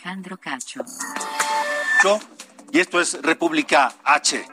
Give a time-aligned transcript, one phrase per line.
[0.00, 0.80] Alejandro Cacho.
[2.72, 4.46] Y esto es República H.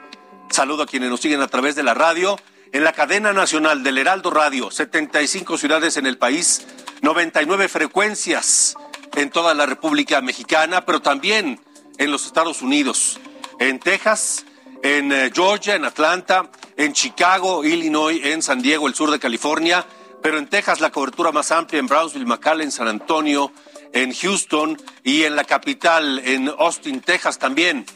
[0.50, 2.38] Saludo a quienes nos siguen a través de la radio,
[2.72, 6.66] en la cadena nacional del Heraldo Radio, 75 ciudades en el país,
[7.00, 8.74] 99 frecuencias
[9.16, 11.58] en toda la República Mexicana, pero también
[11.96, 13.18] en los Estados Unidos,
[13.58, 14.44] en Texas,
[14.82, 19.86] en eh, Georgia, en Atlanta, en Chicago, Illinois, en San Diego, el sur de California,
[20.22, 23.50] pero en Texas la cobertura más amplia en Brownsville, McAllen, San Antonio,
[23.92, 27.86] en Houston y en la capital, en Austin, Texas también.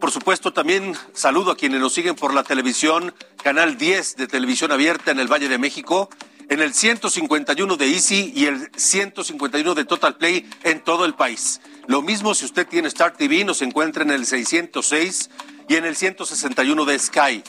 [0.00, 4.72] Por supuesto, también saludo a quienes nos siguen por la televisión, Canal 10 de Televisión
[4.72, 6.10] Abierta en el Valle de México,
[6.48, 11.60] en el 151 de Easy y el 151 de Total Play en todo el país.
[11.86, 15.30] Lo mismo si usted tiene Star TV, nos encuentra en el 606
[15.68, 17.42] y en el 161 de Sky.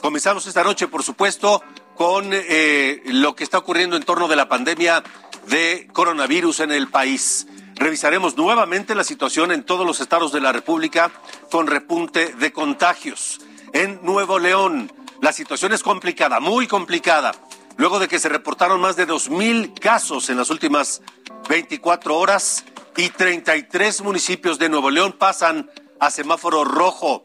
[0.00, 1.62] Comenzamos esta noche, por supuesto,
[1.94, 5.02] con eh, lo que está ocurriendo en torno de la pandemia
[5.46, 7.46] de coronavirus en el país.
[7.76, 11.10] Revisaremos nuevamente la situación en todos los estados de la República
[11.50, 13.40] con repunte de contagios.
[13.72, 17.32] En Nuevo León, la situación es complicada, muy complicada.
[17.76, 21.00] Luego de que se reportaron más de 2.000 casos en las últimas
[21.48, 22.64] 24 horas
[22.96, 27.22] y 33 municipios de Nuevo León pasan a semáforo rojo.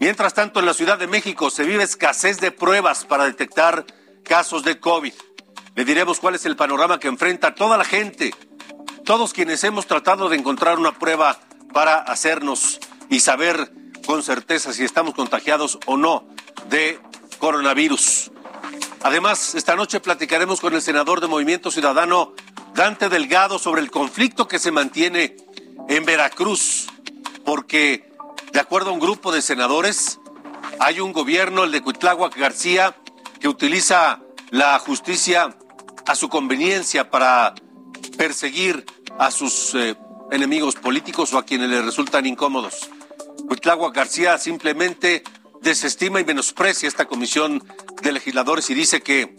[0.00, 3.84] Mientras tanto, en la Ciudad de México se vive escasez de pruebas para detectar
[4.24, 5.12] casos de COVID.
[5.74, 8.32] Le diremos cuál es el panorama que enfrenta toda la gente
[9.04, 11.38] todos quienes hemos tratado de encontrar una prueba
[11.72, 12.80] para hacernos
[13.10, 13.70] y saber
[14.06, 16.26] con certeza si estamos contagiados o no
[16.70, 16.98] de
[17.38, 18.30] coronavirus.
[19.02, 22.32] Además, esta noche platicaremos con el senador de Movimiento Ciudadano,
[22.74, 25.36] Dante Delgado, sobre el conflicto que se mantiene
[25.90, 26.86] en Veracruz,
[27.44, 28.10] porque,
[28.52, 30.18] de acuerdo a un grupo de senadores,
[30.80, 32.96] hay un gobierno, el de Cuitláhuac García,
[33.38, 34.20] que utiliza
[34.50, 35.54] la justicia
[36.06, 37.54] a su conveniencia para
[38.16, 38.84] perseguir
[39.18, 39.96] a sus eh,
[40.30, 42.90] enemigos políticos o a quienes les resultan incómodos.
[43.48, 45.22] Cuitláhuac García simplemente
[45.60, 47.62] desestima y menosprecia esta comisión
[48.02, 49.34] de legisladores y dice que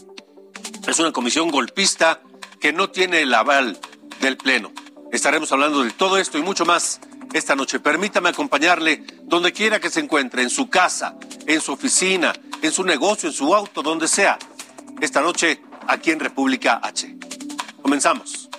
[0.87, 2.21] es una comisión golpista
[2.59, 3.79] que no tiene el aval
[4.21, 4.71] del Pleno.
[5.11, 6.99] Estaremos hablando de todo esto y mucho más
[7.33, 7.79] esta noche.
[7.79, 12.83] Permítame acompañarle donde quiera que se encuentre, en su casa, en su oficina, en su
[12.83, 14.37] negocio, en su auto, donde sea.
[15.01, 17.15] Esta noche aquí en República H.
[17.81, 18.49] Comenzamos.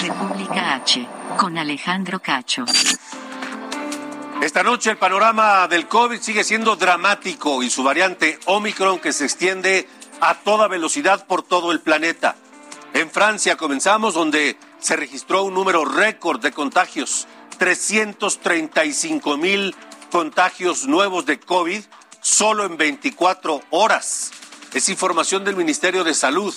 [0.00, 1.06] República H,
[1.36, 2.64] con Alejandro Cacho.
[4.42, 9.24] Esta noche el panorama del COVID sigue siendo dramático y su variante Omicron que se
[9.24, 9.86] extiende
[10.22, 12.36] a toda velocidad por todo el planeta.
[12.94, 17.26] En Francia comenzamos donde se registró un número récord de contagios,
[17.58, 19.74] 335 mil
[20.12, 21.82] contagios nuevos de COVID
[22.20, 24.30] solo en 24 horas.
[24.72, 26.54] Es información del Ministerio de Salud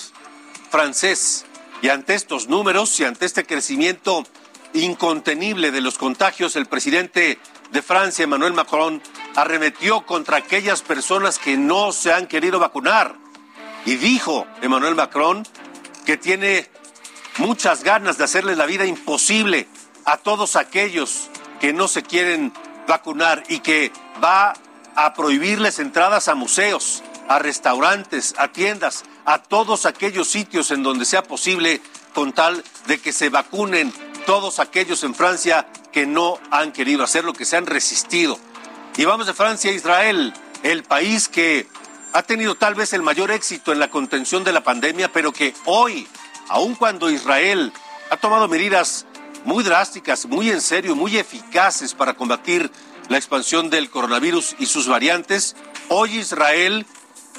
[0.69, 1.45] francés.
[1.81, 4.25] Y ante estos números y ante este crecimiento
[4.73, 7.39] incontenible de los contagios, el presidente
[7.71, 9.01] de Francia, Emmanuel Macron,
[9.35, 13.24] arremetió contra aquellas personas que no se han querido vacunar.
[13.85, 15.47] Y dijo Emmanuel Macron
[16.05, 16.67] que tiene
[17.37, 19.67] muchas ganas de hacerle la vida imposible
[20.05, 21.29] a todos aquellos
[21.59, 22.53] que no se quieren
[22.87, 23.91] vacunar y que
[24.23, 24.53] va
[24.95, 31.05] a prohibirles entradas a museos, a restaurantes, a tiendas, a todos aquellos sitios en donde
[31.05, 31.81] sea posible
[32.13, 33.91] con tal de que se vacunen
[34.25, 38.39] todos aquellos en Francia que no han querido hacerlo, que se han resistido.
[38.97, 40.33] Y vamos de Francia a Israel,
[40.63, 41.67] el país que
[42.15, 45.53] ha tenido tal vez el mayor éxito en la contención de la pandemia, pero que
[45.65, 46.07] hoy,
[46.47, 47.73] aun cuando Israel
[48.09, 49.05] ha tomado medidas
[49.43, 52.71] muy drásticas, muy en serio, muy eficaces para combatir
[53.09, 55.57] la expansión del coronavirus y sus variantes,
[55.89, 56.85] hoy Israel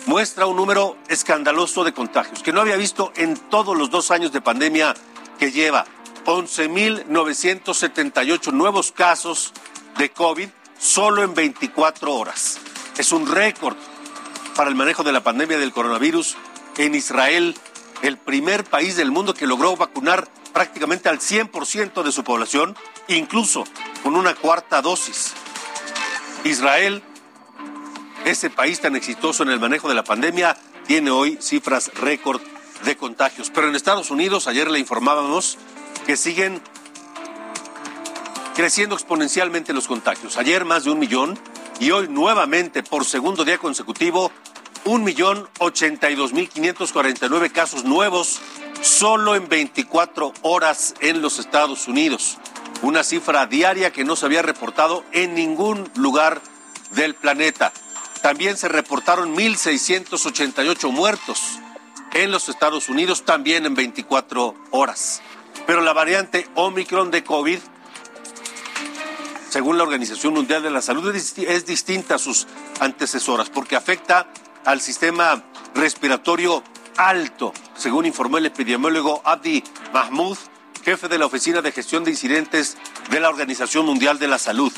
[0.05, 4.31] muestra un número escandaloso de contagios que no había visto en todos los dos años
[4.31, 4.93] de pandemia
[5.38, 5.87] que lleva.
[6.26, 9.55] 11.978 nuevos casos
[9.96, 12.58] de COVID solo en 24 horas.
[12.99, 13.75] Es un récord
[14.56, 16.36] para el manejo de la pandemia del coronavirus
[16.78, 17.54] en Israel,
[18.02, 22.74] el primer país del mundo que logró vacunar prácticamente al 100% de su población,
[23.08, 23.64] incluso
[24.02, 25.34] con una cuarta dosis.
[26.44, 27.02] Israel,
[28.24, 30.56] ese país tan exitoso en el manejo de la pandemia,
[30.86, 32.40] tiene hoy cifras récord
[32.84, 33.50] de contagios.
[33.50, 35.58] Pero en Estados Unidos, ayer le informábamos
[36.06, 36.62] que siguen
[38.54, 40.38] creciendo exponencialmente los contagios.
[40.38, 41.38] Ayer más de un millón
[41.78, 44.32] y hoy nuevamente por segundo día consecutivo
[44.86, 48.40] un millón ochenta y dos mil quinientos cuarenta y nueve casos nuevos
[48.80, 52.38] solo en 24 horas en los Estados Unidos.
[52.82, 56.40] Una cifra diaria que no se había reportado en ningún lugar
[56.92, 57.72] del planeta.
[58.22, 61.58] También se reportaron 1.688 muertos
[62.14, 65.20] en los Estados Unidos, también en 24 horas.
[65.66, 67.58] Pero la variante Omicron de COVID,
[69.50, 72.46] según la Organización Mundial de la Salud, es distinta a sus
[72.78, 74.28] antecesoras porque afecta
[74.66, 76.62] al sistema respiratorio
[76.96, 80.36] alto, según informó el epidemiólogo Abdi Mahmoud,
[80.84, 82.76] jefe de la Oficina de Gestión de Incidentes
[83.10, 84.72] de la Organización Mundial de la Salud.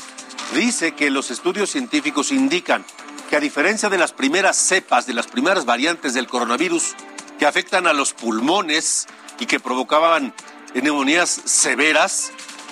[0.53, 2.85] Dice que los estudios científicos indican
[3.29, 6.95] que a diferencia de las primeras cepas, de las primeras variantes del coronavirus
[7.39, 9.07] que afectan a los pulmones
[9.39, 10.35] y que provocaban
[10.75, 12.31] neumonías severas,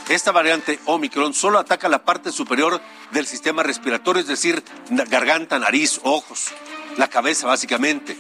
[0.09, 2.79] esta variante Omicron solo ataca la parte superior
[3.11, 6.51] del sistema respiratorio, es decir, garganta, nariz, ojos,
[6.95, 8.17] la cabeza básicamente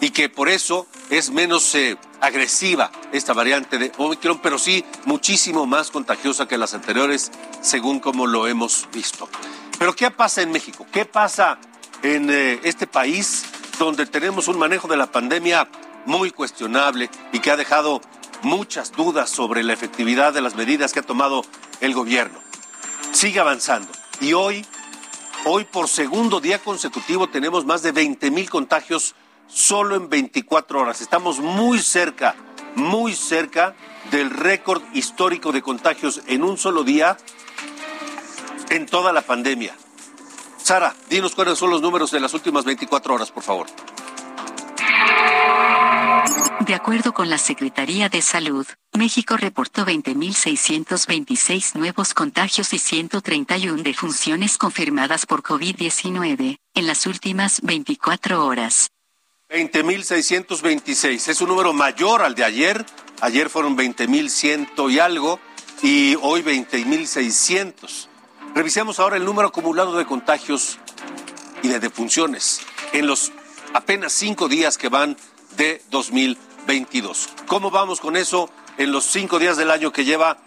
[0.00, 5.66] y que por eso es menos eh, agresiva esta variante de Omicron, pero sí muchísimo
[5.66, 7.30] más contagiosa que las anteriores,
[7.60, 9.28] según como lo hemos visto.
[9.78, 10.86] Pero ¿qué pasa en México?
[10.92, 11.58] ¿Qué pasa
[12.02, 13.44] en eh, este país
[13.78, 15.68] donde tenemos un manejo de la pandemia
[16.06, 18.00] muy cuestionable y que ha dejado
[18.42, 21.44] muchas dudas sobre la efectividad de las medidas que ha tomado
[21.80, 22.38] el gobierno?
[23.12, 23.90] Sigue avanzando
[24.20, 24.66] y hoy,
[25.44, 29.14] hoy por segundo día consecutivo tenemos más de 20 mil contagios
[29.46, 31.00] solo en 24 horas.
[31.00, 32.34] Estamos muy cerca,
[32.74, 33.74] muy cerca
[34.10, 37.16] del récord histórico de contagios en un solo día
[38.70, 39.74] en toda la pandemia.
[40.56, 43.66] Sara, dinos cuáles son los números de las últimas 24 horas, por favor.
[46.60, 54.58] De acuerdo con la Secretaría de Salud, México reportó 20.626 nuevos contagios y 131 defunciones
[54.58, 58.90] confirmadas por COVID-19 en las últimas 24 horas.
[59.50, 61.28] 20.626.
[61.28, 62.84] Es un número mayor al de ayer.
[63.20, 65.40] Ayer fueron 20.100 y algo
[65.82, 68.08] y hoy 20.600.
[68.54, 70.78] Revisemos ahora el número acumulado de contagios
[71.62, 72.60] y de defunciones
[72.92, 73.32] en los
[73.72, 75.16] apenas cinco días que van
[75.56, 77.28] de 2022.
[77.46, 80.38] ¿Cómo vamos con eso en los cinco días del año que lleva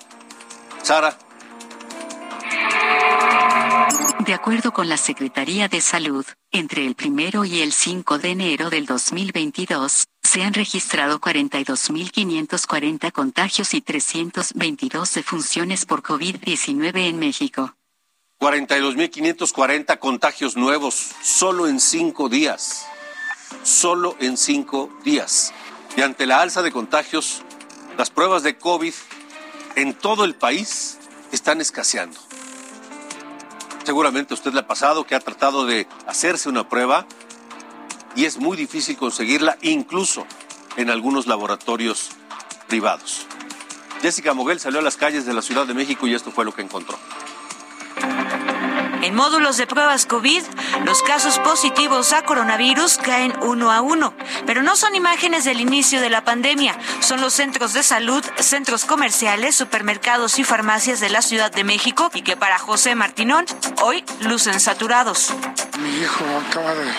[0.83, 1.17] Sara?
[4.19, 8.69] De acuerdo con la Secretaría de Salud, entre el primero y el 5 de enero
[8.69, 17.77] del 2022, se han registrado 42.540 contagios y 322 defunciones por COVID-19 en México.
[18.39, 22.85] 42.540 contagios nuevos solo en cinco días.
[23.67, 25.53] Solo en cinco días.
[25.97, 27.41] Y ante la alza de contagios,
[27.97, 28.93] las pruebas de COVID
[29.75, 30.97] en todo el país
[31.33, 32.17] están escaseando.
[33.83, 37.05] Seguramente usted le ha pasado que ha tratado de hacerse una prueba
[38.15, 40.25] y es muy difícil conseguirla incluso
[40.77, 42.11] en algunos laboratorios
[42.69, 43.27] privados.
[44.01, 46.53] Jessica Moguel salió a las calles de la Ciudad de México y esto fue lo
[46.53, 46.97] que encontró.
[49.07, 50.43] En módulos de pruebas COVID,
[50.83, 54.13] los casos positivos a coronavirus caen uno a uno,
[54.45, 58.83] pero no son imágenes del inicio de la pandemia, son los centros de salud, centros
[58.83, 63.45] comerciales, supermercados y farmacias de la Ciudad de México y que para José Martinón
[63.81, 65.33] hoy lucen saturados.
[65.79, 66.91] Mi hijo acaba de,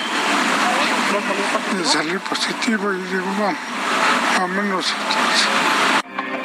[1.85, 3.59] salir positivo y digo, bueno,
[4.41, 4.95] a menos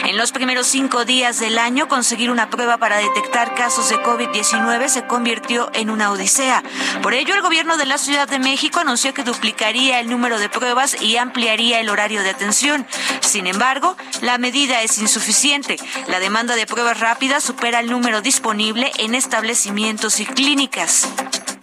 [0.05, 4.89] en los primeros cinco días del año, conseguir una prueba para detectar casos de COVID-19
[4.89, 6.61] se convirtió en una odisea.
[7.01, 10.49] Por ello, el gobierno de la Ciudad de México anunció que duplicaría el número de
[10.49, 12.85] pruebas y ampliaría el horario de atención.
[13.21, 15.77] Sin embargo, la medida es insuficiente.
[16.07, 21.07] La demanda de pruebas rápidas supera el número disponible en establecimientos y clínicas.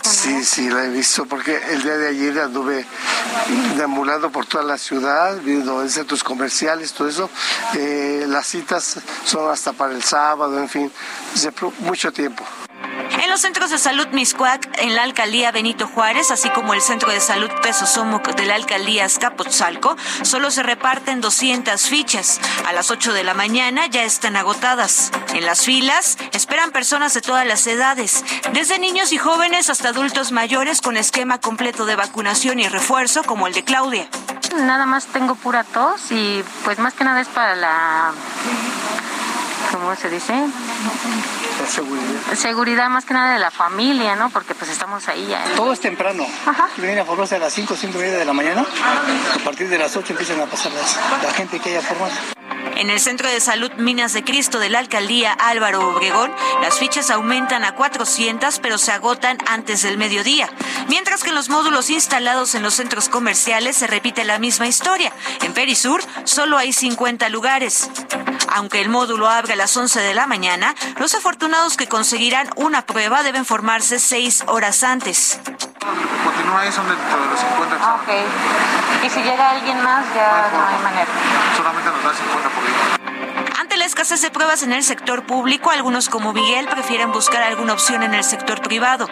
[0.02, 2.84] Sí, sí, la he visto porque el día de ayer anduve
[3.76, 7.30] deambulando por toda la ciudad, viendo en centros comerciales, todo eso.
[7.74, 10.92] Eh, las citas son hasta para el sábado, en fin,
[11.80, 12.44] mucho tiempo.
[13.22, 17.10] En los centros de salud Miscuac, en la alcaldía Benito Juárez, así como el centro
[17.10, 22.40] de salud Tesosomoc de la alcaldía Azcapotzalco, solo se reparten 200 fichas.
[22.66, 25.10] A las 8 de la mañana ya están agotadas.
[25.34, 30.32] En las filas esperan personas de todas las edades, desde niños y jóvenes hasta adultos
[30.32, 34.08] mayores con esquema completo de vacunación y refuerzo como el de Claudia.
[34.56, 38.12] Nada más tengo pura tos y pues más que nada es para la
[39.70, 40.34] ¿cómo se dice?
[41.66, 42.34] Seguridad.
[42.34, 44.30] Seguridad más que nada de la familia, ¿no?
[44.30, 45.44] Porque pues estamos ahí ya.
[45.56, 46.26] Todo es temprano.
[46.76, 48.64] Vienen a formarse a las 5, 5 y media de la mañana.
[49.34, 50.72] A partir de las 8 empiezan a pasar
[51.22, 52.12] la gente que haya formado.
[52.76, 57.10] En el Centro de Salud Minas de Cristo de la Alcaldía Álvaro Obregón, las fichas
[57.10, 60.48] aumentan a 400, pero se agotan antes del mediodía.
[60.88, 65.12] Mientras que en los módulos instalados en los centros comerciales se repite la misma historia.
[65.42, 67.90] En Perisur solo hay 50 lugares.
[68.48, 72.86] Aunque el módulo abre a las 11 de la mañana, los afortunados que conseguirán una
[72.86, 75.38] prueba deben formarse seis horas antes.
[75.80, 77.78] Continúa ahí, son dentro de los 50.
[77.80, 79.06] Ah, ok.
[79.06, 81.08] Y si llega alguien más, ya no hay manera.
[81.56, 83.58] Solamente nos da 50 por día.
[83.58, 87.72] Ante la escasez de pruebas en el sector público, algunos como Miguel prefieren buscar alguna
[87.72, 89.08] opción en el sector privado,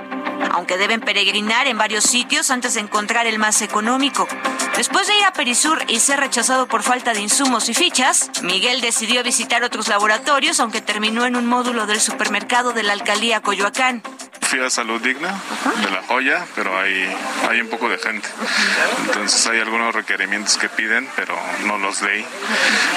[0.52, 4.28] aunque deben peregrinar en varios sitios antes de encontrar el más económico.
[4.76, 8.80] Después de ir a Perisur y ser rechazado por falta de insumos y fichas, Miguel
[8.80, 14.02] decidió visitar otros laboratorios, aunque terminó en un módulo del supermercado de la alcaldía Coyoacán.
[14.48, 15.38] Fui a Salud Digna
[15.82, 17.14] de La Joya, pero hay,
[17.50, 18.26] hay un poco de gente.
[19.04, 22.24] Entonces hay algunos requerimientos que piden, pero no los leí.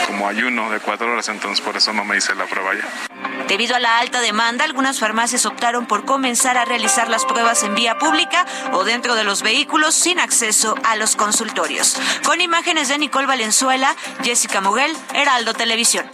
[0.08, 3.46] Como ayuno de cuatro horas, entonces por eso no me hice la prueba ya.
[3.50, 7.76] Debido a la alta demanda, algunas farmacias optaron por comenzar a realizar las pruebas en
[7.76, 11.98] vía pública o dentro de los vehículos sin acceso a los consultorios.
[12.26, 13.94] Con imágenes de Nicole Valenzuela,
[14.24, 16.10] Jessica Moguel, Heraldo Televisión.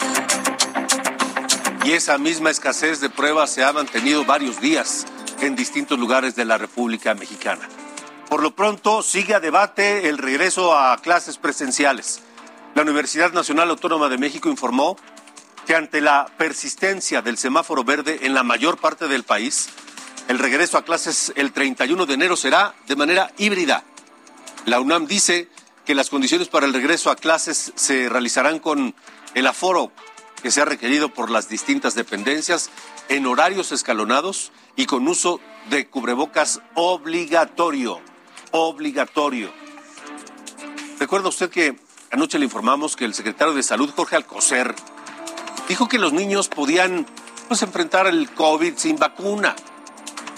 [1.84, 5.06] Y esa misma escasez de pruebas se ha mantenido varios días
[5.41, 7.67] en distintos lugares de la República Mexicana.
[8.29, 12.22] Por lo pronto, sigue a debate el regreso a clases presenciales.
[12.75, 14.98] La Universidad Nacional Autónoma de México informó
[15.65, 19.70] que ante la persistencia del semáforo verde en la mayor parte del país,
[20.27, 23.84] el regreso a clases el 31 de enero será de manera híbrida.
[24.65, 25.50] La UNAM dice
[25.86, 28.94] que las condiciones para el regreso a clases se realizarán con
[29.36, 29.91] el aforo
[30.41, 32.70] que se ha requerido por las distintas dependencias
[33.08, 38.00] en horarios escalonados y con uso de cubrebocas obligatorio,
[38.51, 39.51] obligatorio.
[41.00, 41.77] Recuerda usted que
[42.12, 44.74] anoche le informamos que el secretario de Salud, Jorge Alcocer,
[45.67, 47.05] dijo que los niños podían
[47.50, 49.55] pues, enfrentar el COVID sin vacuna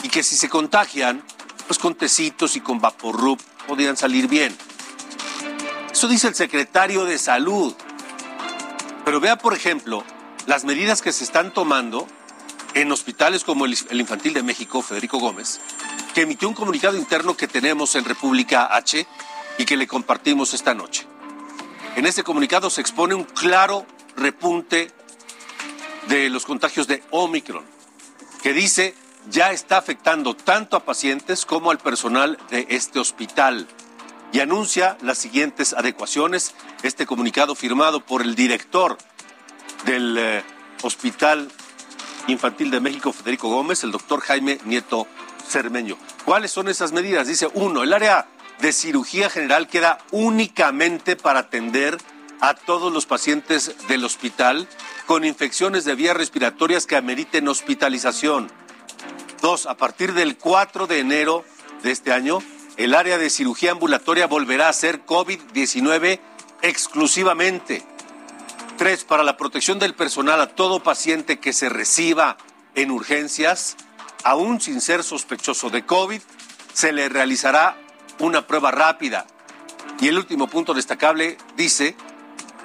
[0.03, 1.23] y que si se contagian,
[1.67, 4.55] pues con tecitos y con vaporrup podían salir bien.
[5.91, 7.75] Eso dice el secretario de Salud.
[9.03, 10.03] Pero vea, por ejemplo,
[10.45, 12.07] las medidas que se están tomando
[12.81, 15.59] en hospitales como el, Infantil de México, Federico Gómez,
[16.13, 19.05] que emitió un comunicado interno que tenemos en República H
[19.57, 21.05] y que le compartimos esta noche.
[21.95, 24.91] En ese comunicado se expone un claro repunte
[26.07, 27.65] de los contagios de Omicron,
[28.41, 28.95] que dice
[29.29, 33.67] ya está afectando tanto a pacientes como al personal de este hospital
[34.31, 36.55] y anuncia las siguientes adecuaciones.
[36.81, 38.97] Este comunicado firmado por el director
[39.85, 40.43] del eh,
[40.81, 41.51] Hospital
[42.29, 45.07] Infantil de México, Federico Gómez, el doctor Jaime Nieto
[45.47, 45.97] Cermeño.
[46.25, 47.27] ¿Cuáles son esas medidas?
[47.27, 48.27] Dice, uno, el área
[48.61, 51.97] de cirugía general queda únicamente para atender
[52.41, 54.67] a todos los pacientes del hospital
[55.05, 58.49] con infecciones de vías respiratorias que ameriten hospitalización.
[59.41, 61.45] Dos, a partir del 4 de enero
[61.83, 62.39] de este año,
[62.77, 66.19] el área de cirugía ambulatoria volverá a ser COVID-19
[66.61, 67.83] exclusivamente.
[68.79, 72.37] Tres, para la protección del personal a todo paciente que se reciba
[72.75, 73.75] en urgencias,
[74.23, 76.21] aún sin ser sospechoso de COVID,
[76.71, 77.75] se le realizará
[78.19, 79.27] una prueba rápida.
[79.99, 81.97] Y el último punto destacable dice,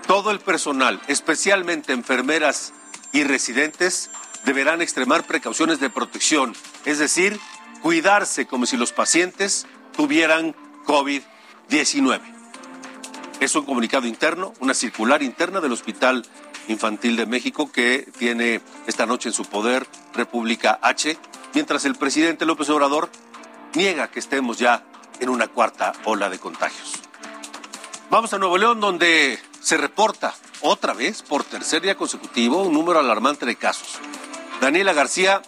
[0.07, 2.73] todo el personal, especialmente enfermeras
[3.11, 4.09] y residentes,
[4.45, 6.55] deberán extremar precauciones de protección,
[6.85, 7.41] es decir,
[7.83, 9.67] cuidarse como si los pacientes
[9.97, 10.55] tuvieran
[10.87, 12.34] COVID-19.
[13.41, 16.25] Es un comunicado interno, una circular interna del Hospital
[16.69, 21.19] Infantil de México que tiene esta noche en su poder República H,
[21.53, 23.11] mientras el presidente López Obrador
[23.75, 24.85] niega que estemos ya
[25.21, 26.95] en una cuarta ola de contagios.
[28.11, 33.01] Vamos a Nuevo León, donde se reporta otra vez, por tercer día consecutivo, un número
[33.01, 33.99] alarmante de casos.
[34.61, 35.43] Daniela García,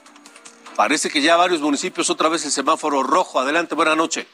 [0.75, 3.41] parece que ya varios municipios otra vez el semáforo rojo.
[3.41, 4.27] Adelante, buena noche.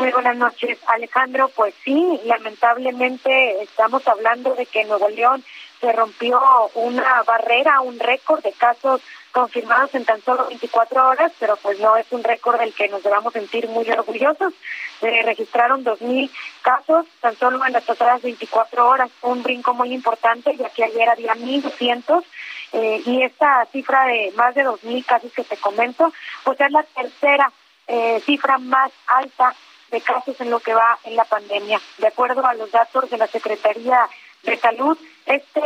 [0.00, 1.50] Muy buenas noches, Alejandro.
[1.54, 5.44] Pues sí, lamentablemente estamos hablando de que en Nuevo León
[5.78, 6.40] se rompió
[6.72, 11.98] una barrera, un récord de casos confirmados en tan solo 24 horas, pero pues no
[11.98, 14.54] es un récord del que nos debamos sentir muy orgullosos.
[15.00, 16.30] Se registraron 2.000
[16.62, 21.10] casos tan solo en las pasadas 24 horas, un brinco muy importante, ya que ayer
[21.10, 22.24] había 1.200
[22.72, 26.10] eh, y esta cifra de más de 2.000 casos que te comento,
[26.42, 27.52] pues es la tercera
[27.86, 29.54] eh, cifra más alta
[29.90, 31.80] de casos en lo que va en la pandemia.
[31.98, 34.08] De acuerdo a los datos de la Secretaría
[34.42, 35.60] de Salud, este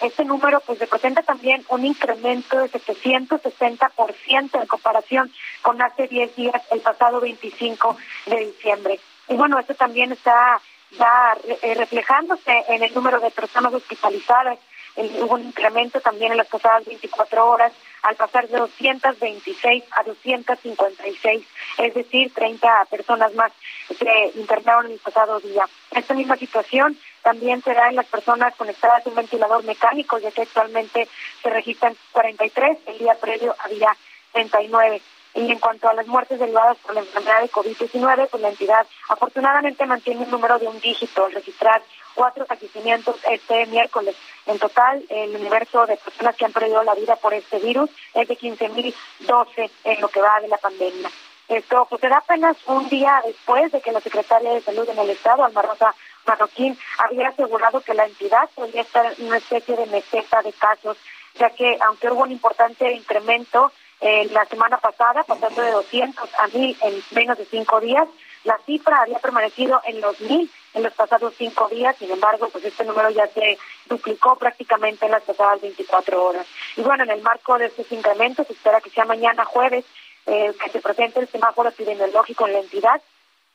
[0.00, 6.62] este número pues representa también un incremento de 760% en comparación con hace 10 días,
[6.70, 9.00] el pasado 25 de diciembre.
[9.28, 10.60] Y bueno, esto también está
[10.98, 14.58] ya eh, reflejándose en el número de personas hospitalizadas.
[14.96, 17.72] Hubo un incremento también en las pasadas 24 horas
[18.02, 21.46] al pasar de 226 a 256,
[21.78, 23.52] es decir, 30 personas más
[23.86, 25.64] se internaron el pasado día.
[25.92, 30.30] Esta misma situación también se da en las personas conectadas a un ventilador mecánico, ya
[30.32, 31.08] que actualmente
[31.42, 33.96] se registran 43, el día previo había
[34.32, 35.00] 39.
[35.34, 38.86] Y en cuanto a las muertes derivadas por la enfermedad de COVID-19, pues la entidad
[39.08, 41.82] afortunadamente mantiene un número de un dígito al registrar
[42.14, 44.16] cuatro fallecimientos este miércoles.
[44.46, 48.28] En total, el universo de personas que han perdido la vida por este virus es
[48.28, 51.10] de 15.012 en lo que va de la pandemia.
[51.48, 54.98] Esto pues, se da apenas un día después de que la secretaria de Salud en
[54.98, 55.94] el Estado, Alma Rosa
[56.26, 60.96] Marroquín, había asegurado que la entidad podría estar en una especie de meseta de casos,
[61.34, 66.46] ya que aunque hubo un importante incremento eh, la semana pasada, pasando de 200 a
[66.48, 68.08] 1000 en menos de cinco días,
[68.44, 72.64] la cifra había permanecido en los 1000 en los pasados cinco días, sin embargo, pues
[72.64, 76.46] este número ya se duplicó prácticamente en las pasadas 24 horas.
[76.76, 79.84] Y bueno, en el marco de estos incrementos, se espera que sea mañana jueves
[80.26, 83.02] eh, que se presente el semáforo epidemiológico en la entidad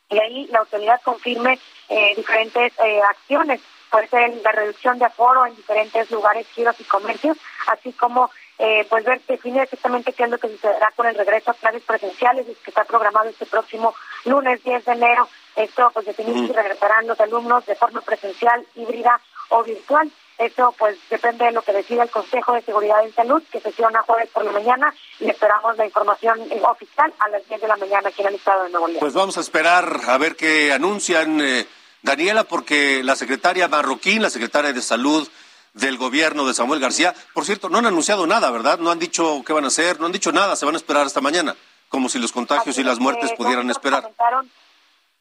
[0.10, 1.60] y ahí la autoridad confirme
[1.90, 6.84] eh, diferentes eh, acciones, puede ser la reducción de aforo en diferentes lugares, giros y
[6.86, 11.16] comercios, así como eh, pues ver, definir exactamente qué es lo que sucederá con el
[11.16, 13.94] regreso a clases presenciales, que está programado este próximo
[14.26, 15.28] lunes 10 de enero.
[15.58, 20.12] Esto, pues definir si regresarán los alumnos de forma presencial, híbrida o virtual.
[20.38, 24.04] Eso pues depende de lo que decida el Consejo de Seguridad en Salud, que sesiona
[24.04, 27.76] jueves por la mañana y esperamos la información eh, oficial a las 10 de la
[27.76, 29.00] mañana aquí en el estado de Nuevo León.
[29.00, 31.66] Pues vamos a esperar a ver qué anuncian, eh,
[32.04, 35.28] Daniela, porque la secretaria Marroquín, la secretaria de Salud
[35.74, 38.78] del gobierno de Samuel García, por cierto, no han anunciado nada, ¿verdad?
[38.78, 41.08] No han dicho qué van a hacer, no han dicho nada, se van a esperar
[41.08, 41.56] hasta mañana,
[41.90, 44.12] como si los contagios y las muertes pudieran esperar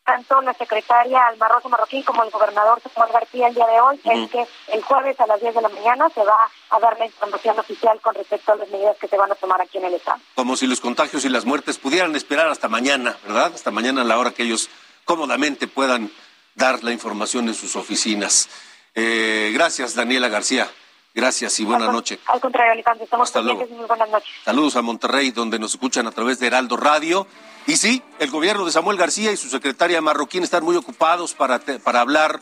[0.07, 4.01] tanto la secretaria Alma Rosa Marroquín como el gobernador Samuel García el día de hoy
[4.05, 6.37] es que el jueves a las 10 de la mañana se va
[6.71, 9.61] a dar la información oficial con respecto a las medidas que se van a tomar
[9.61, 10.21] aquí en el Estado.
[10.37, 13.53] Como si los contagios y las muertes pudieran esperar hasta mañana, ¿verdad?
[13.53, 14.71] Hasta mañana a la hora que ellos
[15.05, 16.11] cómodamente puedan
[16.55, 18.49] dar la información en sus oficinas.
[18.95, 20.71] Eh, gracias, Daniela García.
[21.15, 22.21] Gracias y buena noche.
[22.27, 24.29] Al contrario, Alejandro, estamos Hasta muy buenas noches.
[24.45, 27.27] Saludos a Monterrey, donde nos escuchan a través de Heraldo Radio.
[27.67, 31.59] Y sí, el gobierno de Samuel García y su secretaria Marroquín están muy ocupados para,
[31.59, 32.39] para hablar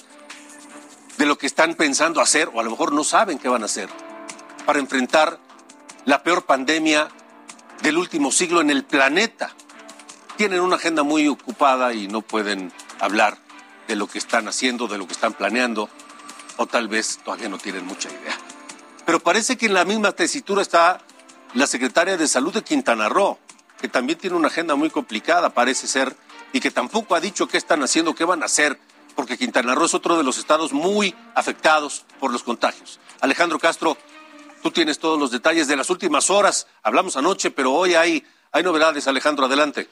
[1.16, 3.66] de lo que están pensando hacer, o a lo mejor no saben qué van a
[3.66, 3.88] hacer,
[4.66, 5.38] para enfrentar
[6.04, 7.08] la peor pandemia
[7.82, 9.54] del último siglo en el planeta.
[10.36, 13.38] Tienen una agenda muy ocupada y no pueden hablar
[13.88, 15.88] de lo que están haciendo, de lo que están planeando,
[16.58, 18.36] o tal vez todavía no tienen mucha idea.
[19.06, 21.00] Pero parece que en la misma tesitura está
[21.54, 23.38] la secretaria de Salud de Quintana Roo,
[23.84, 26.16] que también tiene una agenda muy complicada, parece ser,
[26.54, 28.78] y que tampoco ha dicho qué están haciendo, qué van a hacer,
[29.14, 32.98] porque Quintana Roo es otro de los estados muy afectados por los contagios.
[33.20, 33.98] Alejandro Castro,
[34.62, 36.66] tú tienes todos los detalles de las últimas horas.
[36.82, 39.06] Hablamos anoche, pero hoy hay, hay novedades.
[39.06, 39.86] Alejandro, adelante.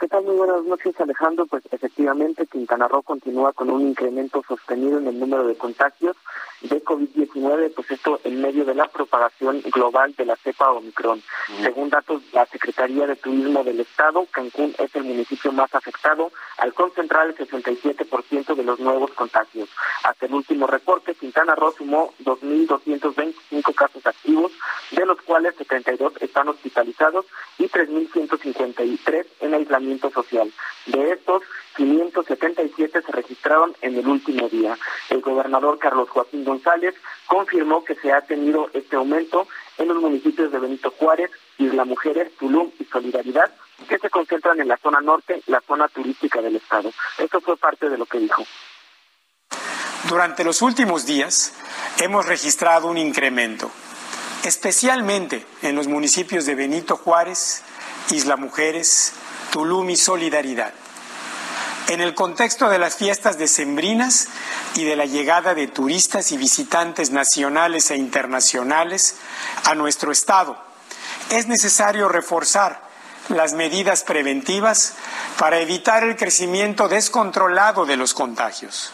[0.00, 0.24] ¿Qué tal?
[0.24, 1.44] Muy buenas noches, Alejandro.
[1.44, 6.16] Pues efectivamente, Quintana Roo continúa con un incremento sostenido en el número de contagios
[6.62, 11.22] de COVID-19, pues esto en medio de la propagación global de la cepa Omicron.
[11.62, 16.32] Según datos de la Secretaría de Turismo del Estado, Cancún es el municipio más afectado
[16.56, 19.68] al concentrar el 67% de los nuevos contagios.
[20.04, 24.52] Hasta el último reporte, Quintana Roo sumó 2.225 casos activos,
[24.92, 27.26] de los cuales 72 están hospitalizados
[27.58, 30.52] y 3.153 en aislamiento social.
[30.86, 31.42] De estos,
[31.76, 34.76] 577 se registraron en el último día.
[35.08, 36.94] El gobernador Carlos Joaquín González
[37.26, 39.48] confirmó que se ha tenido este aumento
[39.78, 43.50] en los municipios de Benito Juárez, Isla Mujeres, Tulum y Solidaridad,
[43.88, 46.92] que se concentran en la zona norte, la zona turística del estado.
[47.18, 48.44] Esto fue parte de lo que dijo.
[50.08, 51.54] Durante los últimos días
[51.98, 53.70] hemos registrado un incremento,
[54.44, 57.62] especialmente en los municipios de Benito Juárez,
[58.10, 59.14] Isla Mujeres,
[59.50, 60.72] Tulum y Solidaridad.
[61.88, 64.28] En el contexto de las fiestas decembrinas
[64.74, 69.16] y de la llegada de turistas y visitantes nacionales e internacionales
[69.64, 70.56] a nuestro Estado,
[71.30, 72.80] es necesario reforzar
[73.28, 74.94] las medidas preventivas
[75.38, 78.92] para evitar el crecimiento descontrolado de los contagios.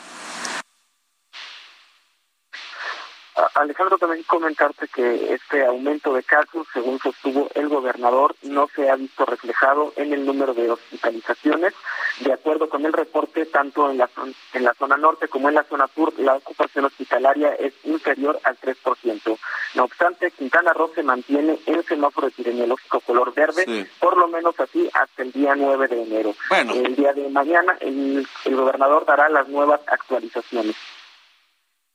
[3.54, 8.96] Alejandro, también comentarte que este aumento de casos, según sostuvo el gobernador, no se ha
[8.96, 11.74] visto reflejado en el número de hospitalizaciones.
[12.20, 14.08] De acuerdo con el reporte, tanto en la,
[14.54, 18.58] en la zona norte como en la zona sur, la ocupación hospitalaria es inferior al
[18.58, 19.38] 3%.
[19.74, 24.88] No obstante, Quintana Roo se mantiene en semáforo epidemiológico color verde, por lo menos así
[24.94, 26.34] hasta el día 9 de enero.
[26.50, 30.76] El día de mañana el, el gobernador dará las nuevas actualizaciones.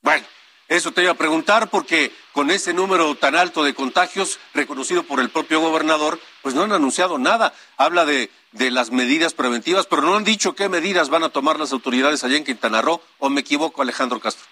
[0.01, 0.25] Bueno.
[0.71, 5.19] Eso te iba a preguntar porque con ese número tan alto de contagios reconocido por
[5.19, 7.53] el propio gobernador, pues no han anunciado nada.
[7.75, 11.59] Habla de, de las medidas preventivas, pero no han dicho qué medidas van a tomar
[11.59, 14.45] las autoridades allá en Quintana Roo, o me equivoco, Alejandro Castro.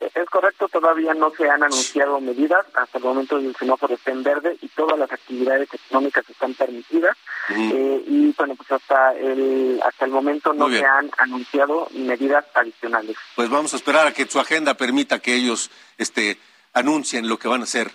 [0.00, 4.22] Es correcto, todavía no se han anunciado medidas, hasta el momento el semáforo está en
[4.22, 7.16] verde y todas las actividades económicas están permitidas
[7.50, 13.16] eh, y bueno, pues hasta el, hasta el momento no se han anunciado medidas adicionales.
[13.34, 16.38] Pues vamos a esperar a que su agenda permita que ellos este,
[16.74, 17.90] anuncien lo que van a hacer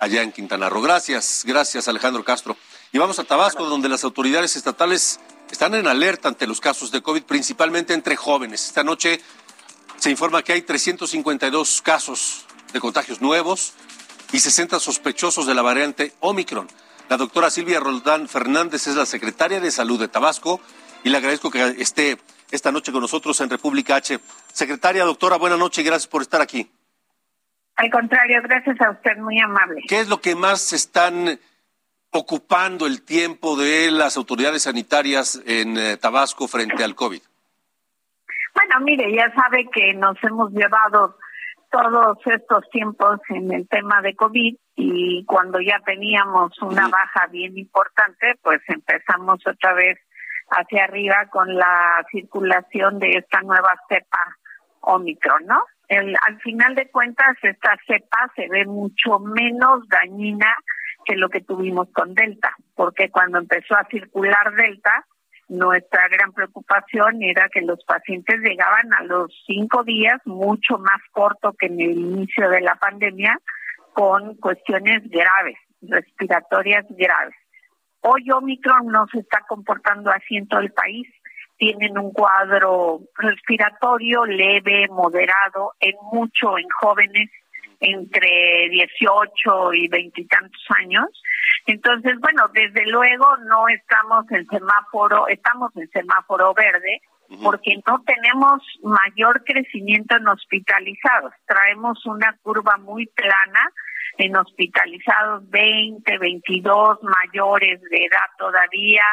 [0.00, 0.82] allá en Quintana Roo.
[0.82, 2.56] Gracias, gracias Alejandro Castro.
[2.90, 5.20] Y vamos a Tabasco, donde las autoridades estatales
[5.50, 8.66] están en alerta ante los casos de COVID, principalmente entre jóvenes.
[8.66, 9.20] Esta noche
[9.98, 13.74] se informa que hay 352 casos de contagios nuevos
[14.32, 16.68] y 60 sospechosos de la variante Omicron.
[17.08, 20.60] La doctora Silvia Roldán Fernández es la secretaria de Salud de Tabasco
[21.02, 22.18] y le agradezco que esté
[22.50, 24.20] esta noche con nosotros en República H.
[24.52, 26.70] Secretaria, doctora, buenas noches y gracias por estar aquí.
[27.76, 29.82] Al contrario, gracias a usted, muy amable.
[29.88, 31.40] ¿Qué es lo que más están
[32.10, 37.20] ocupando el tiempo de las autoridades sanitarias en eh, Tabasco frente al COVID?
[38.58, 41.16] Bueno, mire, ya sabe que nos hemos llevado
[41.70, 47.56] todos estos tiempos en el tema de COVID y cuando ya teníamos una baja bien
[47.56, 50.00] importante, pues empezamos otra vez
[50.50, 54.36] hacia arriba con la circulación de esta nueva cepa
[54.80, 55.62] Omicron, ¿no?
[55.86, 60.52] El, al final de cuentas, esta cepa se ve mucho menos dañina
[61.04, 65.06] que lo que tuvimos con Delta, porque cuando empezó a circular Delta,
[65.48, 71.54] nuestra gran preocupación era que los pacientes llegaban a los cinco días, mucho más corto
[71.58, 73.38] que en el inicio de la pandemia,
[73.94, 77.34] con cuestiones graves, respiratorias graves.
[78.00, 81.08] Hoy Omicron no se está comportando así en todo el país.
[81.56, 87.30] Tienen un cuadro respiratorio leve, moderado, en mucho en jóvenes
[87.80, 91.06] entre 18 y veintitantos años.
[91.66, 97.00] Entonces, bueno, desde luego no estamos en semáforo, estamos en semáforo verde
[97.42, 101.32] porque no tenemos mayor crecimiento en hospitalizados.
[101.46, 103.70] Traemos una curva muy plana
[104.16, 109.04] en hospitalizados 20, 22 mayores de edad todavía.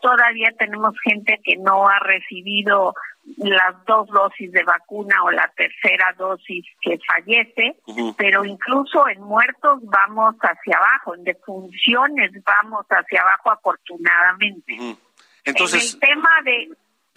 [0.00, 2.94] Todavía tenemos gente que no ha recibido
[3.36, 7.76] las dos dosis de vacuna o la tercera dosis que fallece,
[8.16, 14.96] pero incluso en muertos vamos hacia abajo, en defunciones vamos hacia abajo afortunadamente.
[15.44, 16.68] Entonces, en el tema de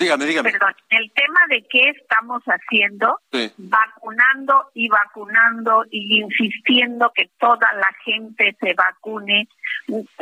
[0.02, 0.52] Dígame, dígame.
[0.52, 3.20] Perdón, el tema de qué estamos haciendo,
[3.58, 9.48] vacunando y vacunando y insistiendo que toda la gente se vacune.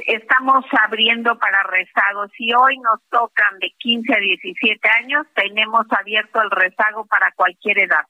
[0.05, 2.29] Estamos abriendo para rezagos.
[2.37, 7.79] Si hoy nos tocan de 15 a 17 años, tenemos abierto el rezago para cualquier
[7.79, 8.05] edad.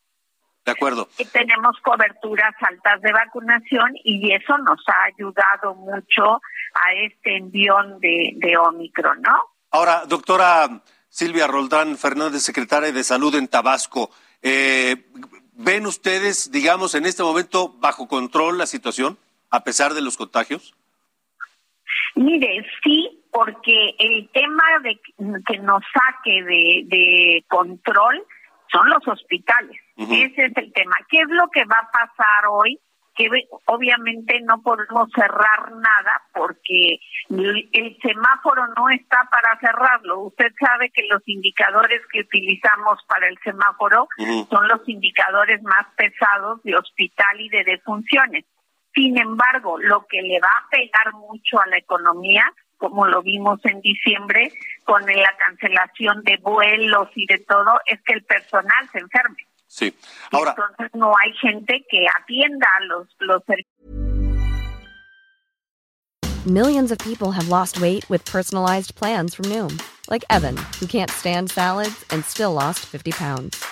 [0.65, 1.07] De acuerdo.
[1.19, 6.41] Y tenemos coberturas altas de vacunación y eso nos ha ayudado mucho
[6.73, 9.39] a este envión de, de Omicron, ¿no?
[9.71, 14.11] Ahora, doctora Silvia Roldán Fernández, secretaria de Salud en Tabasco.
[14.41, 14.95] Eh,
[15.53, 19.17] ¿Ven ustedes, digamos, en este momento bajo control la situación,
[19.49, 20.73] a pesar de los contagios?
[22.15, 24.99] Mire, sí, porque el tema de
[25.45, 28.23] que nos saque de, control
[28.71, 29.79] son los hospitales.
[29.97, 30.95] Ese es el tema.
[31.09, 32.79] ¿Qué es lo que va a pasar hoy?
[33.19, 40.21] Que obviamente no podemos cerrar nada porque el semáforo no está para cerrarlo.
[40.21, 44.07] Usted sabe que los indicadores que utilizamos para el semáforo
[44.49, 48.45] son los indicadores más pesados de hospital y de defunciones.
[48.93, 52.45] Sin embargo, lo que le va a pegar mucho a la economía,
[52.77, 54.53] como lo vimos en diciembre,
[54.85, 59.48] con la cancelación de vuelos y de todo, es que el personal se enferme.
[59.69, 59.93] Sí.
[60.33, 63.43] Ahora, Entonces no hay gente que atienda los, los
[66.45, 69.79] Millions of people have lost weight with personalized plans from Noom,
[70.09, 73.63] like Evan, who can't stand salads and still lost 50 pounds.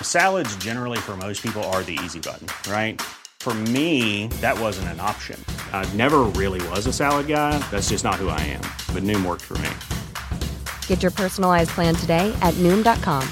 [0.00, 3.00] Salads, generally, for most people, are the easy button, right?
[3.40, 5.42] For me, that wasn't an option.
[5.72, 7.58] I never really was a salad guy.
[7.70, 8.62] That's just not who I am.
[8.94, 9.70] But Noom worked for me.
[10.86, 13.26] Get your personalized plan today at Noom.com.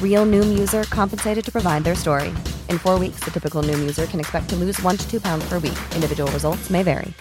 [0.00, 2.32] Real Noom user compensated to provide their story.
[2.70, 5.44] In four weeks, the typical Noom user can expect to lose one to two pounds
[5.48, 5.76] per week.
[5.94, 7.12] Individual results may vary.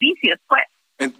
[0.00, 0.62] Vicios, pues.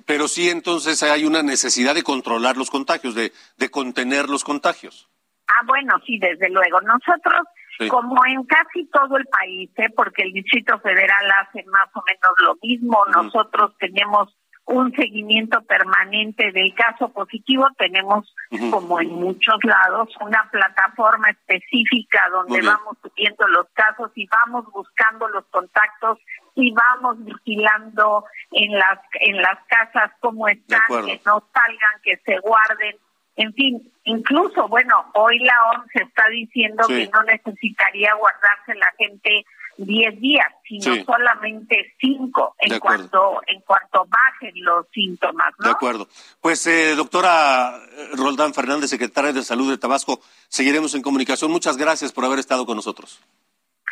[0.07, 5.09] Pero sí, entonces hay una necesidad de controlar los contagios, de, de contener los contagios.
[5.49, 6.81] Ah, bueno, sí, desde luego.
[6.81, 7.43] Nosotros,
[7.79, 7.89] Sí.
[7.89, 9.89] como en casi todo el país, ¿eh?
[9.97, 14.29] porque el Distrito Federal hace más o menos lo mismo, nosotros tenemos
[14.67, 18.33] un seguimiento permanente del caso positivo, tenemos,
[18.71, 25.29] como en muchos lados, una plataforma específica donde vamos subiendo los casos y vamos buscando
[25.29, 26.19] los contactos
[26.55, 32.39] y vamos vigilando en las en las casas cómo están, que no salgan, que se
[32.39, 32.97] guarden.
[33.37, 37.05] En fin, incluso, bueno, hoy la OMS está diciendo Sí.
[37.07, 39.45] que no necesitaría guardarse la gente
[39.77, 41.05] 10 días, sino Sí.
[41.05, 46.09] solamente 5 De en cuanto en cuanto bajen los síntomas, De acuerdo.
[46.41, 51.51] Pues, eh, doctora eh, Roldán Fernández, secretaria de Salud de Tabasco, seguiremos en comunicación.
[51.51, 53.21] Muchas gracias por haber estado con nosotros.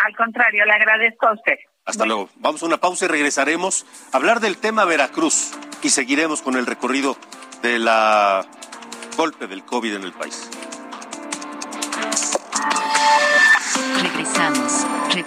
[0.04, 1.54] Al contrario, le agradezco a usted.
[1.84, 2.28] Hasta luego.
[2.36, 6.66] Vamos a una pausa y regresaremos a hablar del tema Veracruz y seguiremos con el
[6.66, 7.16] recorrido
[7.62, 8.46] de la
[9.16, 10.48] golpe del COVID en el país.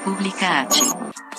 [0.03, 1.32] República H.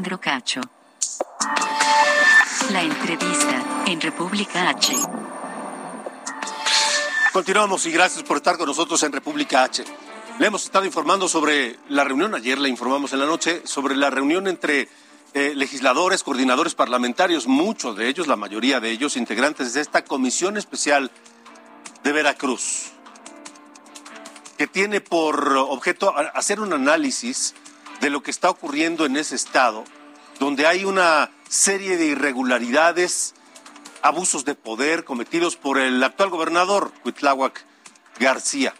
[0.00, 0.60] Alejandro Cacho.
[2.72, 4.94] La entrevista en República H.
[7.34, 9.84] Continuamos y gracias por estar con nosotros en República H.
[10.38, 14.08] Le hemos estado informando sobre la reunión, ayer le informamos en la noche, sobre la
[14.08, 14.88] reunión entre
[15.34, 20.56] eh, legisladores, coordinadores parlamentarios, muchos de ellos, la mayoría de ellos, integrantes de esta comisión
[20.56, 21.10] especial
[22.02, 22.92] de Veracruz,
[24.56, 27.54] que tiene por objeto hacer un análisis
[28.00, 29.84] de lo que está ocurriendo en ese estado,
[30.38, 33.34] donde hay una serie de irregularidades,
[34.02, 37.64] abusos de poder cometidos por el actual gobernador, Cuitláhuac
[38.18, 38.74] García.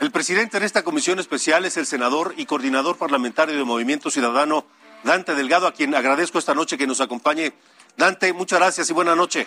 [0.00, 4.66] El presidente en esta comisión especial es el senador y coordinador parlamentario de Movimiento Ciudadano,
[5.04, 7.52] Dante Delgado, a quien agradezco esta noche que nos acompañe.
[7.96, 9.46] Dante, muchas gracias y buena noche.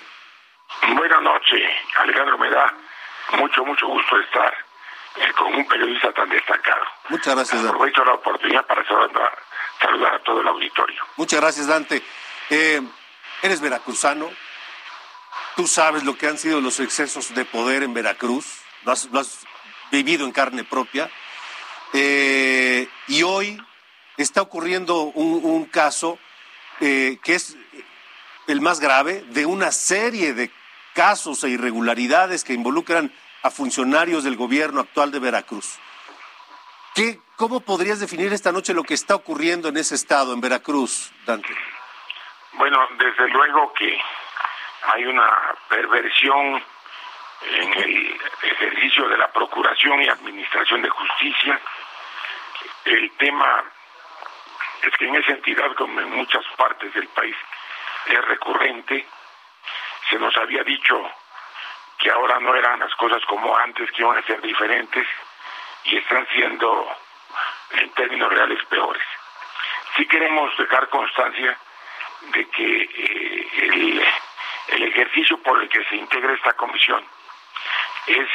[0.95, 1.61] Buenas noches,
[1.99, 2.37] Alejandro.
[2.37, 2.73] Me da
[3.39, 4.66] mucho, mucho gusto estar
[5.37, 6.83] con un periodista tan destacado.
[7.09, 7.75] Muchas gracias, Dante.
[7.75, 9.37] Aprovecho la oportunidad para saludar,
[9.81, 11.03] saludar a todo el auditorio.
[11.15, 12.03] Muchas gracias, Dante.
[12.49, 12.81] Eh,
[13.41, 14.29] eres veracruzano.
[15.55, 18.61] Tú sabes lo que han sido los excesos de poder en Veracruz.
[18.83, 19.45] Lo has, lo has
[19.91, 21.09] vivido en carne propia.
[21.93, 23.61] Eh, y hoy
[24.17, 26.19] está ocurriendo un, un caso
[26.79, 27.57] eh, que es
[28.47, 30.51] el más grave de una serie de
[30.93, 33.11] casos e irregularidades que involucran
[33.43, 35.79] a funcionarios del gobierno actual de Veracruz.
[36.95, 41.11] ¿Qué, ¿Cómo podrías definir esta noche lo que está ocurriendo en ese estado, en Veracruz,
[41.25, 41.55] Dante?
[42.53, 43.99] Bueno, desde luego que
[44.93, 45.29] hay una
[45.69, 46.63] perversión
[47.41, 51.59] en el ejercicio de la Procuración y Administración de Justicia.
[52.85, 53.63] El tema
[54.81, 57.35] es que en esa entidad, como en muchas partes del país,
[58.07, 59.05] es recurrente.
[60.09, 61.09] Se nos había dicho
[61.97, 65.07] que ahora no eran las cosas como antes, que iban a ser diferentes
[65.85, 66.95] y están siendo
[67.71, 69.03] en términos reales peores.
[69.95, 71.57] Sí queremos dejar constancia
[72.33, 74.05] de que eh, el,
[74.67, 77.03] el ejercicio por el que se integra esta comisión
[78.07, 78.29] es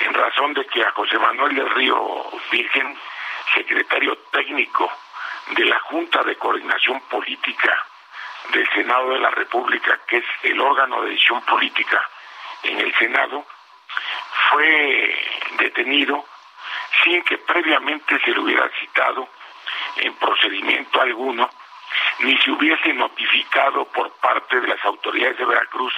[0.00, 2.98] en razón de que a José Manuel del Río Virgen,
[3.54, 4.90] secretario técnico
[5.52, 7.86] de la Junta de Coordinación Política
[8.52, 12.08] del Senado de la República, que es el órgano de decisión política
[12.68, 13.46] en el Senado,
[14.50, 15.14] fue
[15.58, 16.24] detenido
[17.02, 19.28] sin que previamente se le hubiera citado
[19.96, 21.48] en procedimiento alguno,
[22.20, 25.94] ni se hubiese notificado por parte de las autoridades de Veracruz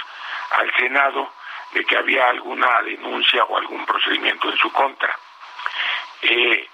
[0.51, 1.33] al Senado
[1.73, 5.17] de que había alguna denuncia o algún procedimiento en su contra.
[6.23, 6.69] Eh,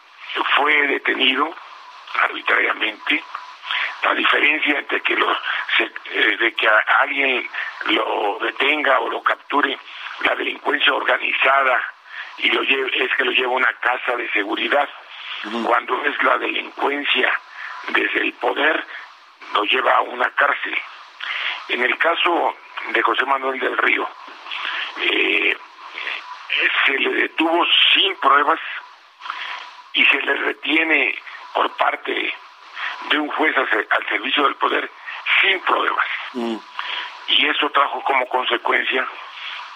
[0.56, 1.54] fue detenido
[2.22, 3.22] arbitrariamente.
[4.04, 5.36] La diferencia entre que los,
[5.78, 6.68] eh, de que
[7.00, 7.48] alguien
[7.86, 9.78] lo detenga o lo capture
[10.20, 11.80] la delincuencia organizada
[12.38, 14.88] y lo lleve, es que lo lleva a una casa de seguridad.
[15.64, 17.32] Cuando es la delincuencia
[17.88, 18.84] desde el poder,
[19.54, 20.76] lo lleva a una cárcel.
[21.68, 22.56] En el caso
[22.90, 24.08] de José Manuel del Río,
[25.00, 25.56] eh,
[26.86, 28.60] se le detuvo sin pruebas
[29.94, 31.18] y se le retiene
[31.54, 32.34] por parte
[33.10, 34.90] de un juez al, servicio del poder
[35.40, 36.06] sin pruebas.
[36.32, 36.56] Mm.
[37.28, 39.06] Y eso trajo como consecuencia,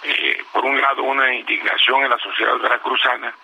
[0.03, 3.35] eh, por un lado, una indignación en la sociedad veracruzana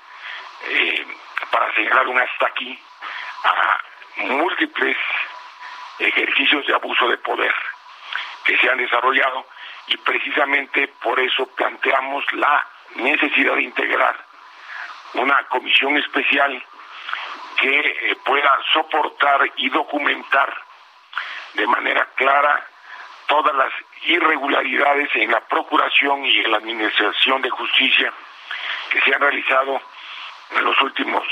[0.68, 1.06] eh,
[1.50, 2.78] para señalar un hasta aquí
[3.44, 3.80] a
[4.16, 4.96] múltiples
[5.98, 7.54] ejercicios de abuso de poder
[8.44, 9.46] que se han desarrollado
[9.86, 12.66] y precisamente por eso planteamos la
[12.96, 14.16] necesidad de integrar
[15.14, 16.62] una comisión especial
[17.64, 20.54] que eh, pueda soportar y documentar
[21.54, 22.66] de manera clara
[23.26, 23.72] todas las
[24.02, 28.12] irregularidades en la procuración y en la administración de justicia
[28.90, 29.80] que se han realizado
[30.50, 31.24] en los últimos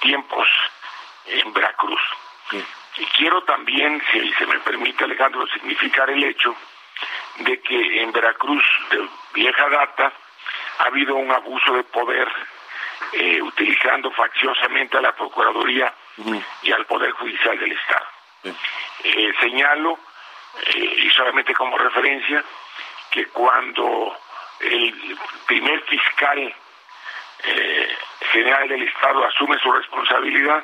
[0.00, 0.48] tiempos
[1.26, 2.00] en Veracruz.
[2.96, 6.56] Y quiero también, si se me permite Alejandro, significar el hecho
[7.40, 10.10] de que en Veracruz de vieja data
[10.78, 12.28] ha habido un abuso de poder
[13.12, 15.92] eh, utilizando facciosamente a la Procuraduría
[16.62, 18.06] y al Poder Judicial del Estado.
[19.02, 19.98] Eh, señalo,
[20.66, 22.44] eh, y solamente como referencia,
[23.10, 24.16] que cuando
[24.60, 26.54] el primer fiscal
[28.32, 30.62] general del Estado asume su responsabilidad,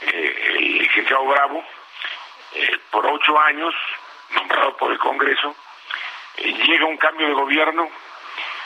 [0.00, 1.64] el licenciado Bravo,
[2.90, 3.74] por ocho años,
[4.30, 5.54] nombrado por el Congreso,
[6.36, 7.90] llega un cambio de gobierno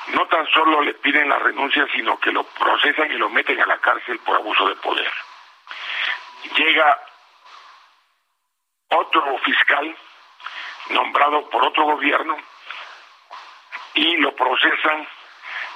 [0.08, 3.66] no tan solo le piden la renuncia, sino que lo procesan y lo meten a
[3.66, 5.10] la cárcel por abuso de poder.
[6.56, 7.00] Llega
[8.88, 9.96] otro fiscal
[10.90, 12.36] nombrado por otro gobierno
[13.94, 15.08] y lo procesan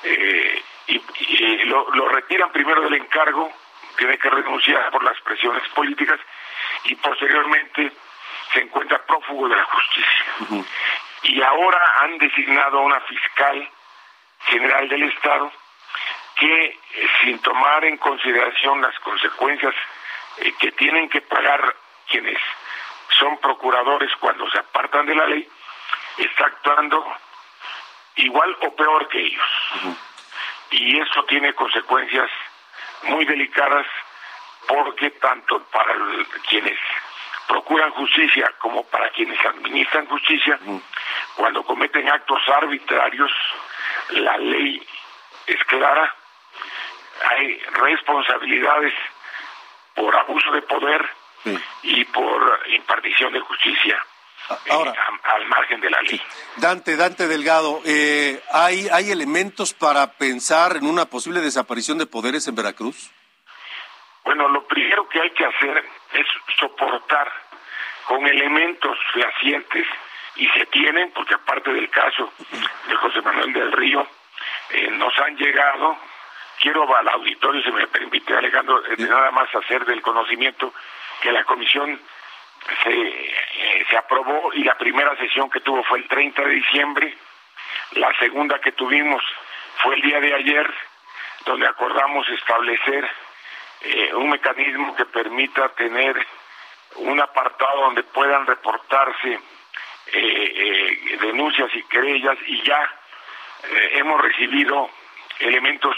[0.03, 3.53] eh, y, lo, retiran primero del encargo,
[3.97, 6.19] tiene que renunciar por las presiones políticas
[6.85, 7.93] y posteriormente
[8.53, 10.65] se encuentra prófugo de la justicia.
[11.23, 13.71] Y ahora han designado a una fiscal
[14.49, 15.53] General del Estado
[16.37, 19.75] que eh, sin tomar en consideración las consecuencias
[20.39, 21.75] eh, que tienen que pagar
[22.09, 22.39] quienes
[23.19, 25.49] son procuradores cuando se apartan de la ley,
[26.17, 27.05] está actuando
[28.17, 29.49] igual o peor que ellos.
[30.71, 32.31] Y eso tiene consecuencias
[33.05, 33.87] muy delicadas
[34.67, 35.95] porque tanto para
[36.49, 36.79] quienes
[37.49, 40.59] procuran justicia como para quienes administran justicia,
[41.37, 43.33] cuando cometen actos arbitrarios,
[44.11, 44.83] la ley
[45.47, 46.15] es clara,
[47.31, 48.93] hay responsabilidades
[49.95, 51.09] por abuso de poder
[51.83, 54.05] y por impartición de justicia.
[54.51, 54.95] Eh, Ahora,
[55.25, 56.21] al margen de la ley.
[56.57, 62.49] Dante, Dante Delgado, eh, ¿hay, ¿hay elementos para pensar en una posible desaparición de poderes
[62.49, 63.11] en Veracruz?
[64.25, 66.27] Bueno, lo primero que hay que hacer es
[66.59, 67.31] soportar
[68.07, 69.87] con elementos fehacientes
[70.39, 72.33] y se tienen, porque aparte del caso
[72.89, 74.07] de José Manuel del Río,
[74.71, 75.99] eh, nos han llegado,
[76.61, 80.73] quiero al auditorio, si me permite Alejandro, eh, nada más hacer del conocimiento
[81.21, 82.01] que la comisión
[82.85, 87.19] se, eh, se aprobó y la primera sesión que tuvo fue el 30 de diciembre,
[87.93, 89.23] la segunda que tuvimos
[89.83, 90.73] fue el día de ayer,
[91.45, 93.09] donde acordamos establecer
[94.15, 96.27] un mecanismo que permita tener
[96.97, 99.39] un apartado donde puedan reportarse
[100.13, 100.53] eh,
[101.13, 102.83] eh, denuncias y querellas y ya
[103.65, 104.89] eh, hemos recibido
[105.39, 105.97] elementos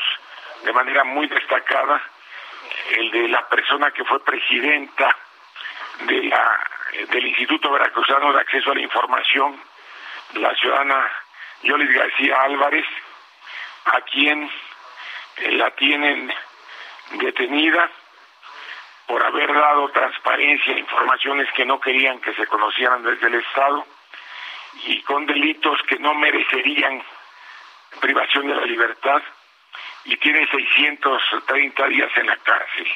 [0.65, 2.03] de manera muy destacada,
[2.91, 5.17] el de la persona que fue presidenta
[6.07, 6.61] de la,
[7.11, 9.61] del Instituto Veracruzano de Acceso a la Información,
[10.35, 11.09] la ciudadana
[11.63, 12.87] Yolis García Álvarez,
[13.85, 14.51] a quien
[15.53, 16.33] la tienen
[17.13, 17.89] detenida
[19.07, 23.87] por haber dado transparencia a informaciones que no querían que se conocieran desde el Estado
[24.85, 27.03] y con delitos que no merecerían
[28.01, 29.23] privación de la libertad
[30.05, 32.89] y tiene 630 días en la cárcel.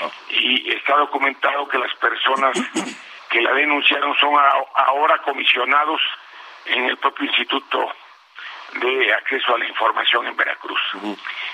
[0.00, 0.10] Ah.
[0.30, 2.56] Y está documentado que las personas
[3.30, 4.34] que la denunciaron son
[4.74, 6.00] ahora comisionados
[6.66, 7.92] en el propio Instituto
[8.74, 10.80] de Acceso a la Información en Veracruz.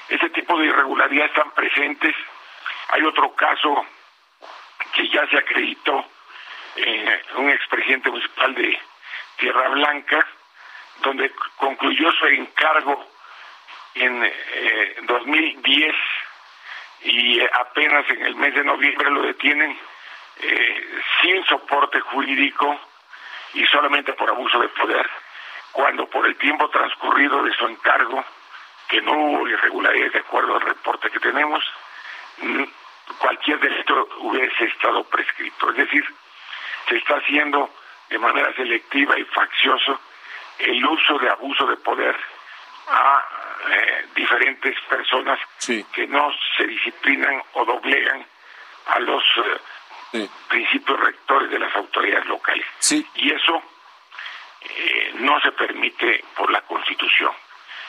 [0.09, 2.15] Ese tipo de irregularidades están presentes.
[2.91, 3.87] Hay otro caso
[4.93, 6.05] que ya se acreditó,
[6.77, 8.79] eh, un expresidente municipal de
[9.39, 10.27] Tierra Blanca,
[11.03, 13.07] donde concluyó su encargo
[13.95, 15.95] en eh, 2010
[17.03, 19.79] y apenas en el mes de noviembre lo detienen
[20.41, 22.79] eh, sin soporte jurídico
[23.55, 25.09] y solamente por abuso de poder,
[25.73, 28.25] cuando por el tiempo transcurrido de su encargo,
[28.89, 31.65] que no hubo irregularidades de acuerdo al reporte que tenemos,
[33.19, 35.71] cualquier delito hubiese estado prescrito.
[35.71, 36.05] Es decir,
[36.89, 37.71] se está haciendo
[38.09, 40.01] de manera selectiva y faccioso
[40.59, 42.17] el uso de abuso de poder
[42.89, 43.25] a
[43.71, 48.25] eh, diferentes personas que no se disciplinan o doblegan
[48.87, 49.23] a los
[50.13, 52.67] eh, principios rectores de las autoridades locales.
[53.15, 53.63] Y eso
[54.63, 57.33] eh, no se permite por la Constitución.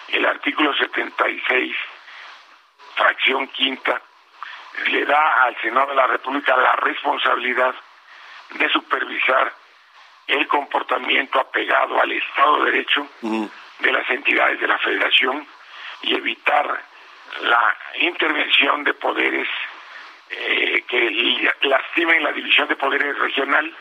[0.10, 1.76] El artículo 76,
[2.96, 4.02] fracción quinta,
[4.88, 7.74] le da al Senado de la República la responsabilidad
[8.52, 9.54] de supervisar
[10.30, 15.48] el comportamiento apegado al Estado de Derecho de las entidades de la Federación
[16.04, 16.84] y evitar
[17.42, 19.48] la intervención de poderes
[20.30, 23.76] eh, que lastimen la división de poderes regional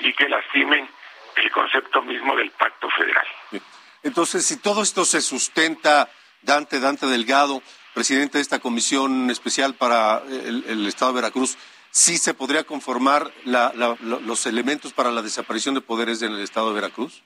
[0.00, 0.88] y que lastimen
[1.36, 3.26] el concepto mismo del pacto federal.
[4.02, 6.08] Entonces, si todo esto se sustenta,
[6.42, 7.62] Dante, Dante Delgado,
[7.94, 11.56] presidente de esta comisión especial para el, Estado de Veracruz,
[11.92, 16.74] ¿sí se podría conformar los elementos para la desaparición de poderes en el Estado de
[16.80, 17.22] Veracruz?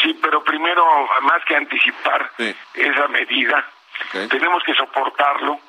[0.00, 0.84] Sí, pero primero,
[1.22, 2.32] más que anticipar
[2.74, 3.66] esa medida,
[4.30, 5.60] tenemos que soportarlo,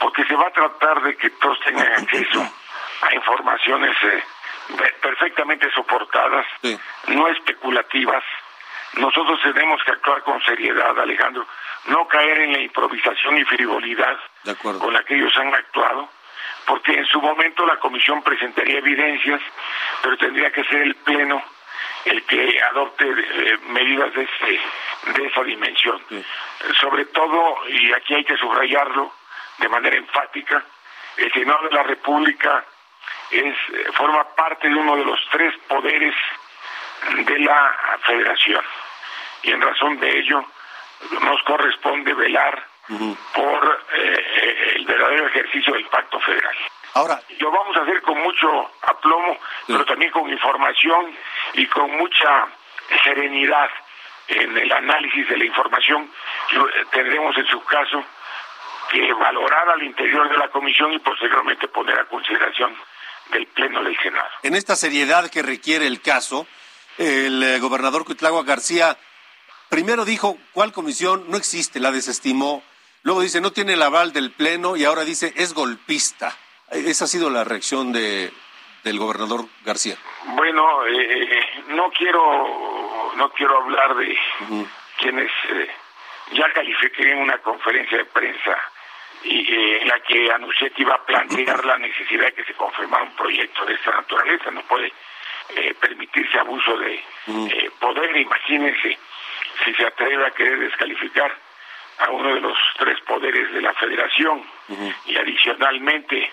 [0.00, 2.40] porque se va a tratar de que todos tengan acceso
[3.02, 4.22] a informaciones eh,
[5.00, 6.46] perfectamente soportadas,
[7.06, 8.24] no especulativas.
[8.94, 11.46] Nosotros tenemos que actuar con seriedad, Alejandro
[11.88, 14.18] no caer en la improvisación y frivolidad
[14.62, 16.08] con la que ellos han actuado,
[16.68, 19.40] porque en su momento la comisión presentaría evidencias,
[20.02, 21.42] pero tendría que ser el Pleno
[22.04, 24.28] el que adopte eh, medidas de,
[25.14, 26.00] de esa dimensión.
[26.78, 29.12] Sobre todo, y aquí hay que subrayarlo
[29.58, 30.62] de manera enfática,
[31.16, 32.64] el Senado de la República
[33.30, 33.56] es,
[33.94, 36.14] forma parte de uno de los tres poderes
[37.16, 38.64] de la Federación.
[39.42, 40.44] Y en razón de ello,
[41.22, 42.67] nos corresponde velar
[43.34, 46.54] por eh, el verdadero ejercicio del pacto federal.
[46.94, 51.14] Ahora, lo vamos a hacer con mucho aplomo, pero también con información
[51.54, 52.48] y con mucha
[53.04, 53.68] serenidad
[54.28, 56.10] en el análisis de la información.
[56.52, 58.02] Eh, tendremos en su caso
[58.90, 62.74] que valorar al interior de la comisión y posteriormente poner a consideración
[63.30, 64.30] del Pleno del Senado.
[64.42, 66.46] En esta seriedad que requiere el caso,
[66.96, 68.96] el eh, gobernador Cuitlagua García
[69.68, 71.26] Primero dijo, ¿cuál comisión?
[71.28, 72.62] No existe, la desestimó.
[73.02, 76.36] Luego dice, no tiene el aval del Pleno y ahora dice, es golpista.
[76.70, 78.30] Esa ha sido la reacción de,
[78.84, 79.96] del gobernador García.
[80.34, 84.16] Bueno, eh, no quiero no quiero hablar de
[84.98, 85.68] quienes eh,
[86.32, 88.56] ya califiqué en una conferencia de prensa
[89.24, 92.54] y eh, en la que anuncié que iba a plantear la necesidad de que se
[92.54, 94.50] confirmara un proyecto de esta naturaleza.
[94.50, 94.92] No puede
[95.80, 97.02] permitirse abuso de
[97.80, 98.14] poder.
[98.16, 98.98] Imagínense
[99.64, 101.34] si se atreve a querer descalificar
[101.98, 104.42] a uno de los tres poderes de la federación.
[105.06, 106.32] Y adicionalmente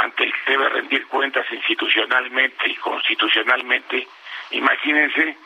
[0.00, 4.08] ante el que debe rendir cuentas institucionalmente y constitucionalmente,
[4.50, 5.36] imagínense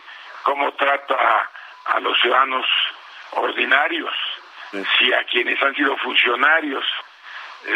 [0.43, 1.49] cómo trata
[1.87, 2.67] a, los ciudadanos
[3.33, 4.15] ordinarios,
[4.99, 6.85] si a quienes han sido funcionarios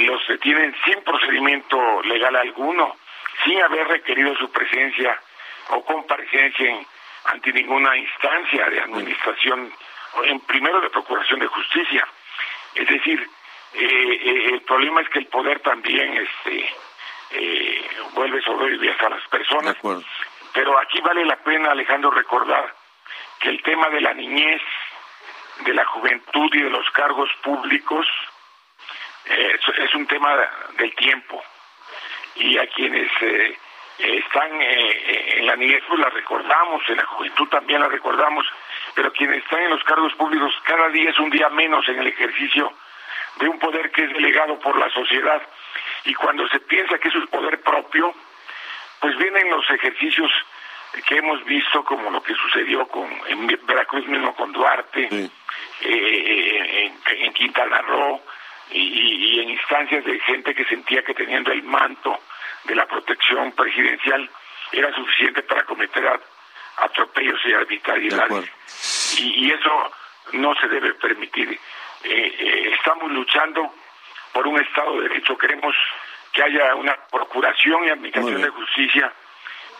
[0.01, 2.97] los detienen sin procedimiento legal alguno,
[3.45, 5.19] sin haber requerido su presencia
[5.71, 6.87] o comparecencia en
[7.25, 9.73] ante ninguna instancia de administración,
[10.25, 12.07] en primero de procuración de justicia.
[12.75, 13.29] Es decir,
[13.75, 16.75] eh, eh, el problema es que el poder también este,
[17.31, 19.77] eh, vuelve soberbia a las personas.
[20.53, 22.75] Pero aquí vale la pena, Alejandro, recordar
[23.41, 24.63] que el tema de la niñez,
[25.65, 28.07] de la juventud y de los cargos públicos
[29.25, 30.37] es un tema
[30.77, 31.43] del tiempo.
[32.35, 33.11] Y a quienes
[33.99, 38.47] están eh, eh, en la niñez pues la recordamos, en la juventud también la recordamos,
[38.95, 42.07] pero quienes están en los cargos públicos cada día es un día menos en el
[42.09, 42.73] ejercicio
[43.37, 45.43] de un poder que es delegado por la sociedad.
[46.05, 48.15] Y cuando se piensa que es un poder propio,
[49.01, 50.31] pues vienen los ejercicios
[51.07, 55.09] que hemos visto como lo que sucedió con en Veracruz mismo con Duarte,
[55.81, 58.21] eh, en, Quintana Roo
[58.71, 62.19] y en instancias de gente que sentía que teniendo el manto
[62.65, 64.29] de la protección presidencial
[64.73, 66.21] era suficiente para cometer
[66.79, 68.51] atropellos y arbitrariedades.
[69.19, 69.91] Y, eso
[70.33, 71.51] no se debe permitir.
[71.51, 71.59] Eh,
[72.05, 73.75] eh, estamos luchando
[74.33, 75.37] por un Estado de Derecho.
[75.37, 75.75] Queremos
[76.33, 79.13] que haya una procuración y administración de justicia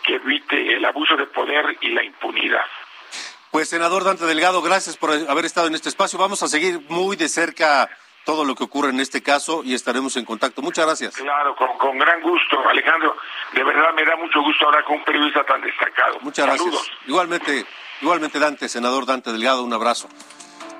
[0.03, 2.65] que evite el abuso de poder y la impunidad.
[3.51, 6.19] Pues senador Dante Delgado, gracias por haber estado en este espacio.
[6.19, 7.89] Vamos a seguir muy de cerca
[8.25, 10.61] todo lo que ocurre en este caso y estaremos en contacto.
[10.61, 11.15] Muchas gracias.
[11.15, 13.15] Claro, con, gran gusto, Alejandro.
[13.53, 16.19] De verdad me da mucho gusto hablar con un periodista tan destacado.
[16.21, 16.91] Muchas gracias.
[17.05, 17.65] Igualmente,
[18.01, 20.07] igualmente Dante, senador Dante Delgado, un abrazo.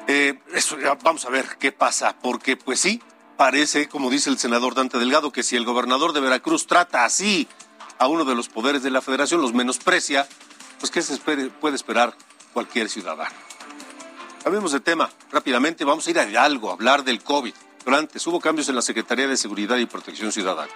[0.08, 0.40] Eh,
[1.04, 3.02] vamos a ver qué pasa, porque pues sí,
[3.38, 7.48] parece, como dice el senador Dante Delgado, que si el gobernador de Veracruz trata así
[8.00, 10.28] a uno de los poderes de la federación, los menosprecia,
[10.80, 12.16] pues ¿qué se puede esperar
[12.54, 13.36] cualquier ciudadano?
[14.44, 17.54] Cambiemos de tema rápidamente, vamos a ir a algo, a hablar del COVID.
[17.86, 20.72] Pero antes, hubo cambios en la Secretaría de Seguridad y Protección Ciudadana.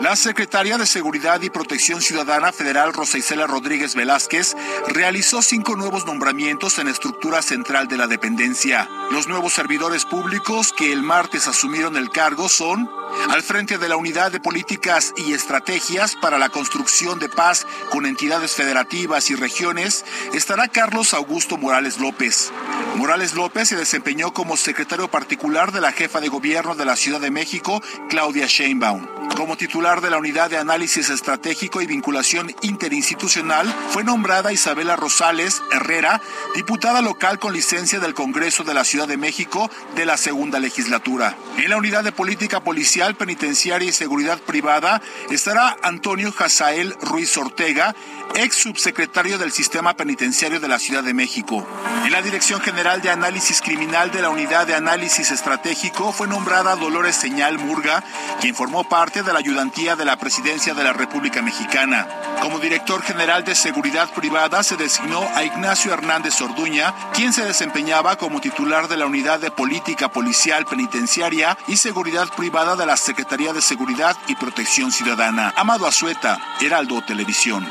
[0.00, 4.56] La secretaria de Seguridad y Protección Ciudadana Federal Rosa Isela Rodríguez Velázquez
[4.88, 8.88] realizó cinco nuevos nombramientos en la estructura central de la dependencia.
[9.12, 12.90] Los nuevos servidores públicos que el martes asumieron el cargo son
[13.30, 18.06] al frente de la Unidad de Políticas y Estrategias para la Construcción de Paz con
[18.06, 20.04] entidades federativas y regiones
[20.34, 22.52] estará Carlos Augusto Morales López.
[22.96, 27.20] Morales López se desempeñó como secretario particular de la jefa de gobierno de la Ciudad
[27.20, 29.06] de México, Claudia Sheinbaum.
[29.36, 35.60] Como titular de la Unidad de Análisis Estratégico y Vinculación Interinstitucional, fue nombrada Isabela Rosales
[35.72, 36.22] Herrera,
[36.54, 41.36] diputada local con licencia del Congreso de la Ciudad de México de la segunda legislatura.
[41.56, 47.94] En la Unidad de Política Policial Penitenciaria y Seguridad Privada estará Antonio Jazael Ruiz Ortega,
[48.34, 51.66] ex subsecretario del Sistema Penitenciario de la Ciudad de México.
[52.04, 56.76] En la Dirección General de Análisis Criminal de la Unidad de Análisis Estratégico fue nombrada
[56.76, 58.02] Dolores Señal Murga,
[58.40, 62.06] quien formó parte de la ayudantía de la Presidencia de la República Mexicana.
[62.40, 68.16] Como director general de Seguridad Privada se designó a Ignacio Hernández Orduña, quien se desempeñaba
[68.16, 73.52] como titular de la Unidad de Política Policial Penitenciaria y Seguridad Privada de la Secretaría
[73.52, 75.54] de Seguridad y Protección Ciudadana.
[75.56, 77.66] Amado Azueta, Heraldo Televisión.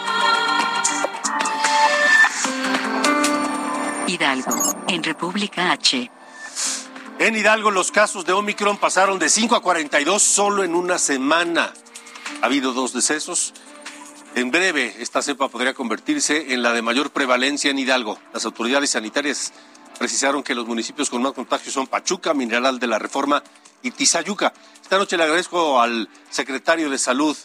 [4.14, 4.56] Hidalgo,
[4.88, 6.12] en República H.
[7.18, 11.74] En Hidalgo los casos de Omicron pasaron de 5 a 42 solo en una semana.
[12.42, 13.56] Ha habido dos decesos.
[14.36, 18.20] En breve, esta cepa podría convertirse en la de mayor prevalencia en Hidalgo.
[18.34, 19.52] Las autoridades sanitarias
[19.98, 23.42] precisaron que los municipios con más contagios son Pachuca, Mineral de la Reforma
[23.82, 24.54] y Tizayuca.
[24.80, 27.36] Esta noche le agradezco al secretario de Salud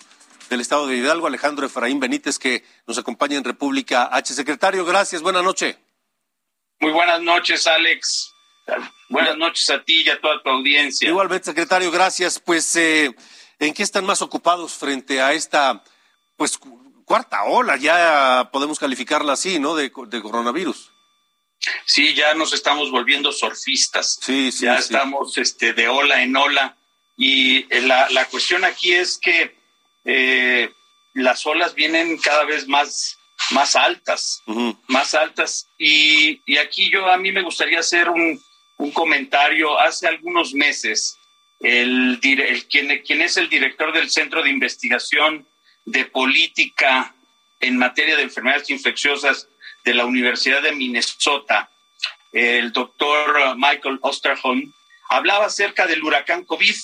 [0.50, 4.34] del Estado de Hidalgo, Alejandro Efraín Benítez, que nos acompaña en República H.
[4.34, 5.76] Secretario, gracias, buenas noches.
[6.80, 8.32] Muy buenas noches, Alex.
[9.08, 11.08] Buenas noches a ti y a toda tu audiencia.
[11.08, 12.38] Igualmente, secretario, gracias.
[12.38, 13.14] Pues, eh,
[13.58, 15.82] ¿en qué están más ocupados frente a esta,
[16.36, 16.58] pues,
[17.04, 17.76] cuarta ola?
[17.76, 19.74] Ya podemos calificarla así, ¿no?
[19.74, 20.92] De, coronavirus.
[21.84, 24.18] Sí, ya nos estamos volviendo surfistas.
[24.20, 24.66] Sí, sí.
[24.66, 26.76] Ya estamos este, de ola en ola.
[27.16, 29.58] Y eh, la, la cuestión aquí es que
[30.04, 30.70] eh,
[31.14, 33.17] las olas vienen cada vez más,
[33.50, 34.42] más altas,
[34.86, 35.68] más altas.
[35.78, 38.40] Y, y, aquí yo a mí me gustaría hacer un,
[38.78, 39.78] un comentario.
[39.78, 41.16] Hace algunos meses,
[41.60, 45.46] el, el quien, quien es el director del Centro de Investigación
[45.84, 47.14] de Política
[47.60, 49.48] en materia de enfermedades infecciosas
[49.84, 51.70] de la Universidad de Minnesota,
[52.32, 54.72] el doctor Michael Osterholm,
[55.08, 56.74] hablaba acerca del huracán COVID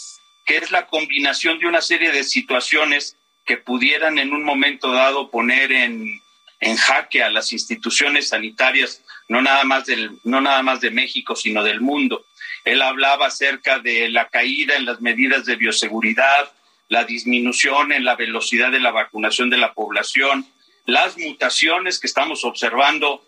[0.44, 5.30] que es la combinación de una serie de situaciones que pudieran en un momento dado
[5.30, 6.20] poner en,
[6.64, 11.36] en jaque a las instituciones sanitarias, no nada, más del, no nada más de México,
[11.36, 12.24] sino del mundo.
[12.64, 16.50] Él hablaba acerca de la caída en las medidas de bioseguridad,
[16.88, 20.46] la disminución en la velocidad de la vacunación de la población,
[20.86, 23.22] las mutaciones que estamos observando.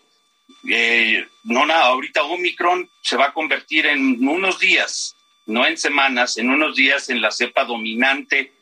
[0.67, 5.15] Eh, no nada, ahorita Omicron se va a convertir en unos días
[5.47, 8.53] no en semanas, en unos días en la cepa dominante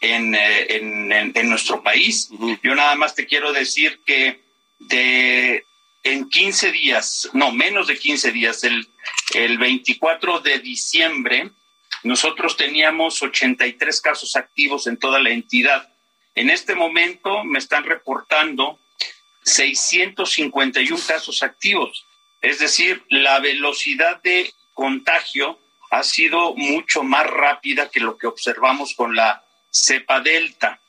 [0.00, 0.66] en, eh,
[1.34, 2.28] en, nuestro país.
[2.62, 4.40] Yo nada más te quiero decir que
[4.78, 5.64] de
[6.02, 8.86] en 15 días, no, menos de 15 días, el,
[9.34, 11.50] el 24 de diciembre,
[12.04, 15.92] nosotros teníamos 83 casos activos en toda la entidad.
[16.34, 18.78] En este momento me están reportando
[19.42, 22.06] 651 casos activos.
[22.40, 25.58] Es decir, la velocidad de contagio
[25.90, 29.45] ha sido mucho más rápida que lo que observamos con la
[29.84, 30.80] cepa delta.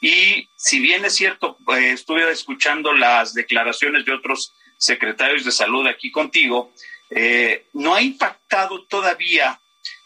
[0.00, 5.86] Y si bien es cierto, eh, estuve escuchando las declaraciones de otros secretarios de salud
[5.86, 6.72] aquí contigo,
[7.10, 9.60] eh, no ha impactado todavía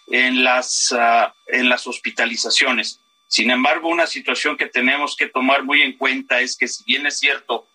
[0.08, 3.00] en las, ah, en las hospitalizaciones.
[3.26, 7.06] Sin embargo, una situación que tenemos que tomar muy en cuenta es que si bien
[7.06, 7.66] es cierto,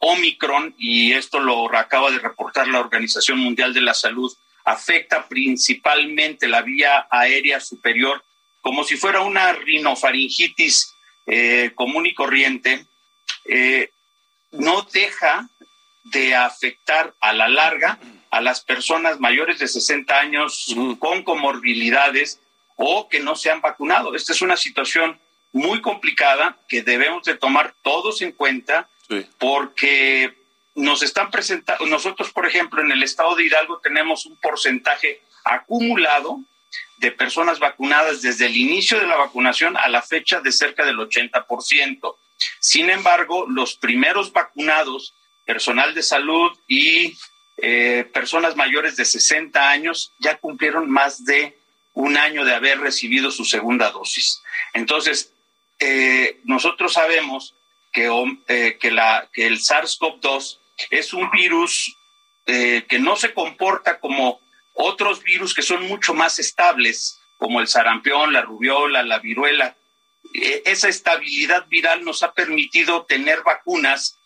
[0.00, 4.32] Omicron, y esto lo acaba de reportar la Organización Mundial de la Salud,
[4.64, 8.22] afecta principalmente la vía aérea superior,
[8.60, 10.94] como si fuera una rinofaringitis
[11.26, 12.86] eh, común y corriente.
[13.46, 13.90] Eh,
[14.52, 15.48] no deja
[16.04, 17.98] de afectar a la larga
[18.30, 22.40] a las personas mayores de 60 años con comorbilidades
[22.76, 24.14] o que no se han vacunado.
[24.14, 25.18] Esta es una situación
[25.52, 28.88] muy complicada que debemos de tomar todos en cuenta
[29.38, 30.34] porque
[30.74, 36.40] nos están presentando, nosotros por ejemplo en el estado de Hidalgo tenemos un porcentaje acumulado
[36.98, 40.96] de personas vacunadas desde el inicio de la vacunación a la fecha de cerca del
[40.96, 42.16] 80%.
[42.60, 47.16] Sin embargo, los primeros vacunados, personal de salud y
[47.56, 51.56] eh, personas mayores de 60 años, ya cumplieron más de
[51.94, 54.42] un año de haber recibido su segunda dosis.
[54.74, 55.32] Entonces,
[55.78, 57.54] eh, nosotros sabemos
[57.92, 58.06] que,
[58.48, 60.58] eh, el SARS-CoV-2
[60.90, 61.94] es un virus
[62.46, 64.40] que no se comporta como
[64.80, 69.76] otros virus que son mucho más estables, como el sarampión, la rubiola, la viruela.
[70.32, 74.16] E, esa estabilidad viral nos ha permitido tener vacunas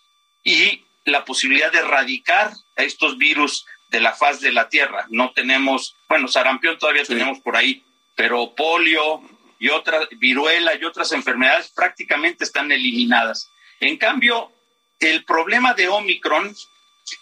[0.45, 5.07] y la posibilidad de erradicar a estos virus de la faz de la Tierra.
[5.09, 7.83] No tenemos, bueno, sarampión todavía tenemos por ahí,
[8.15, 9.23] pero polio
[9.59, 13.51] y otras, viruela y otras enfermedades prácticamente están eliminadas.
[13.81, 14.53] En cambio,
[15.01, 16.55] el problema de Omicron,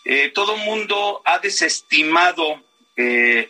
[0.05, 2.61] eh, todo mundo ha desestimado
[2.97, 3.49] eh,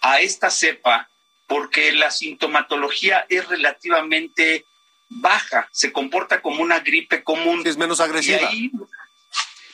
[0.00, 1.08] a esta cepa
[1.46, 4.66] porque la sintomatología es relativamente
[5.08, 7.62] baja, se comporta como una gripe común.
[7.64, 8.50] Es menos agresiva.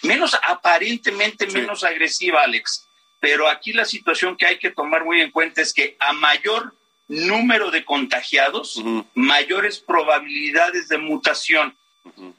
[0.02, 2.86] menos aparentemente menos agresiva, Alex.
[3.18, 6.74] Pero aquí la situación que hay que tomar muy en cuenta es que a mayor
[7.08, 8.82] número de contagiados,
[9.14, 11.76] mayores probabilidades de mutación.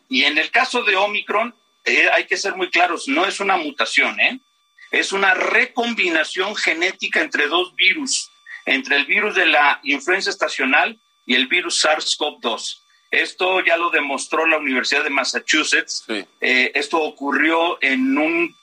[0.09, 3.57] Y en el caso de Omicron, eh, hay que ser muy claros, no es una
[3.57, 4.39] mutación, ¿eh?
[4.95, 8.31] Es una recombinación genética entre dos virus,
[8.65, 12.79] entre el virus de la influenza estacional y el virus SARS-CoV-2.
[13.11, 16.05] Esto ya lo demostró la Universidad de Massachusetts.
[16.39, 18.55] Eh, esto ocurrió en un,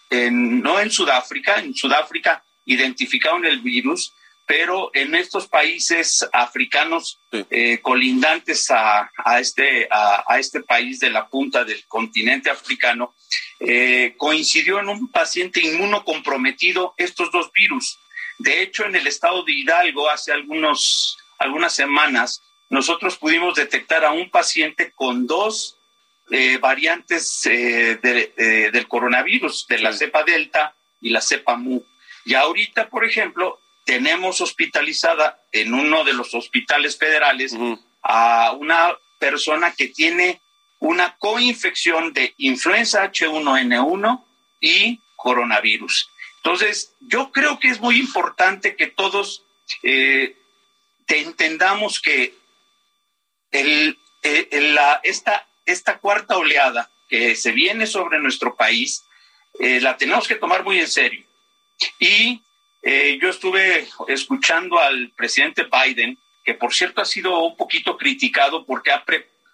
[0.63, 4.15] no en Sudáfrica, en Sudáfrica identificaron el virus,
[4.47, 11.65] pero en estos países africanos eh, colindantes a, este, a, este país de la punta
[11.65, 13.15] del continente africano,
[13.61, 17.99] eh, coincidió en un paciente inmunocomprometido estos dos virus.
[18.39, 24.11] De hecho, en el estado de Hidalgo, hace algunos, algunas semanas, nosotros pudimos detectar a
[24.11, 25.79] un paciente con dos
[26.31, 31.81] eh, variantes del coronavirus, de la cepa delta y la cepa mu.
[32.25, 37.55] Y ahorita, por ejemplo, tenemos hospitalizada en uno de los hospitales federales
[38.03, 40.41] a una persona que tiene
[40.79, 44.25] una coinfección de influenza H1N1
[44.61, 46.11] y coronavirus.
[46.37, 49.45] Entonces, yo creo que es muy importante que todos
[49.85, 50.37] eh,
[51.07, 52.35] entendamos que
[53.53, 53.97] el,
[54.75, 59.05] la, esta, esta cuarta oleada que se viene sobre nuestro país,
[59.61, 61.25] eh, la tenemos que tomar muy en serio.
[61.99, 62.43] Y
[62.83, 68.67] eh, yo estuve escuchando al presidente Biden, que por cierto ha sido un poquito criticado
[68.67, 69.05] porque ha,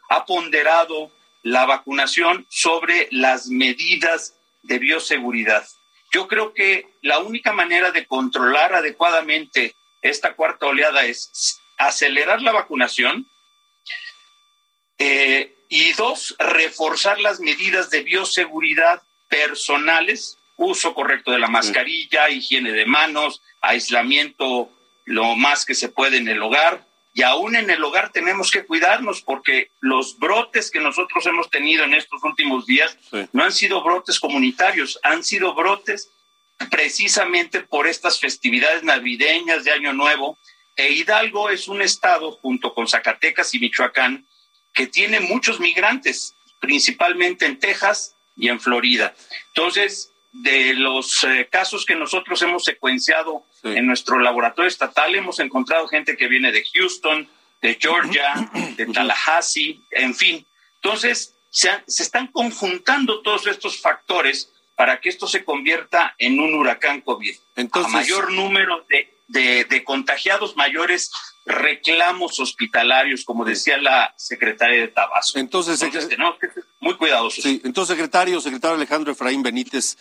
[0.08, 1.12] ha ponderado
[1.42, 5.66] la vacunación sobre las medidas de bioseguridad.
[6.10, 12.52] Yo creo que la única manera de controlar adecuadamente esta cuarta oleada es acelerar la
[12.52, 13.26] vacunación
[14.98, 22.72] eh, y dos, reforzar las medidas de bioseguridad personales uso correcto de la mascarilla, higiene
[22.72, 24.70] de manos, aislamiento
[25.04, 26.84] lo más que se puede en el hogar.
[27.14, 31.84] Y aún en el hogar tenemos que cuidarnos porque los brotes que nosotros hemos tenido
[31.84, 32.96] en estos últimos días
[33.32, 36.10] no han sido brotes comunitarios, han sido brotes
[36.70, 40.36] precisamente por estas festividades navideñas de Año Nuevo.
[40.76, 44.26] E Hidalgo es un estado, junto con Zacatecas y Michoacán,
[44.74, 49.14] que tiene muchos migrantes, principalmente en Texas y en Florida.
[49.48, 50.12] Entonces,
[50.42, 56.16] de los eh, casos que nosotros hemos secuenciado en nuestro laboratorio estatal, hemos encontrado gente
[56.16, 57.28] que viene de Houston,
[57.60, 60.46] de Georgia, de Tallahassee, en fin.
[60.76, 67.00] Entonces, se, están conjuntando todos estos factores para que esto se convierta en un huracán
[67.00, 67.34] COVID.
[67.56, 71.10] Entonces, A mayor número de, de, contagiados, mayores
[71.44, 75.38] reclamos hospitalarios, como decía la secretaria de Tabasco.
[75.38, 77.42] Entonces, tenemos que ser muy cuidadosos.
[77.42, 79.96] Sí, entonces, secretario, secretario Alejandro Efraín Benítez,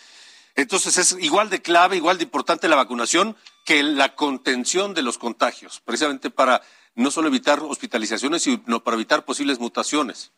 [0.58, 5.16] entonces es igual de clave, igual de importante la vacunación que la contención de los
[5.16, 6.62] contagios, precisamente para
[6.96, 10.32] no solo evitar hospitalizaciones, sino para evitar posibles mutaciones.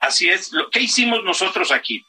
[0.00, 0.50] Así es.
[0.70, 2.04] ¿Qué hicimos nosotros aquí?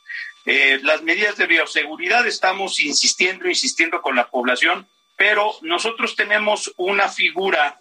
[0.45, 7.07] Eh, las medidas de bioseguridad estamos insistiendo, insistiendo con la población, pero nosotros tenemos una
[7.07, 7.79] figura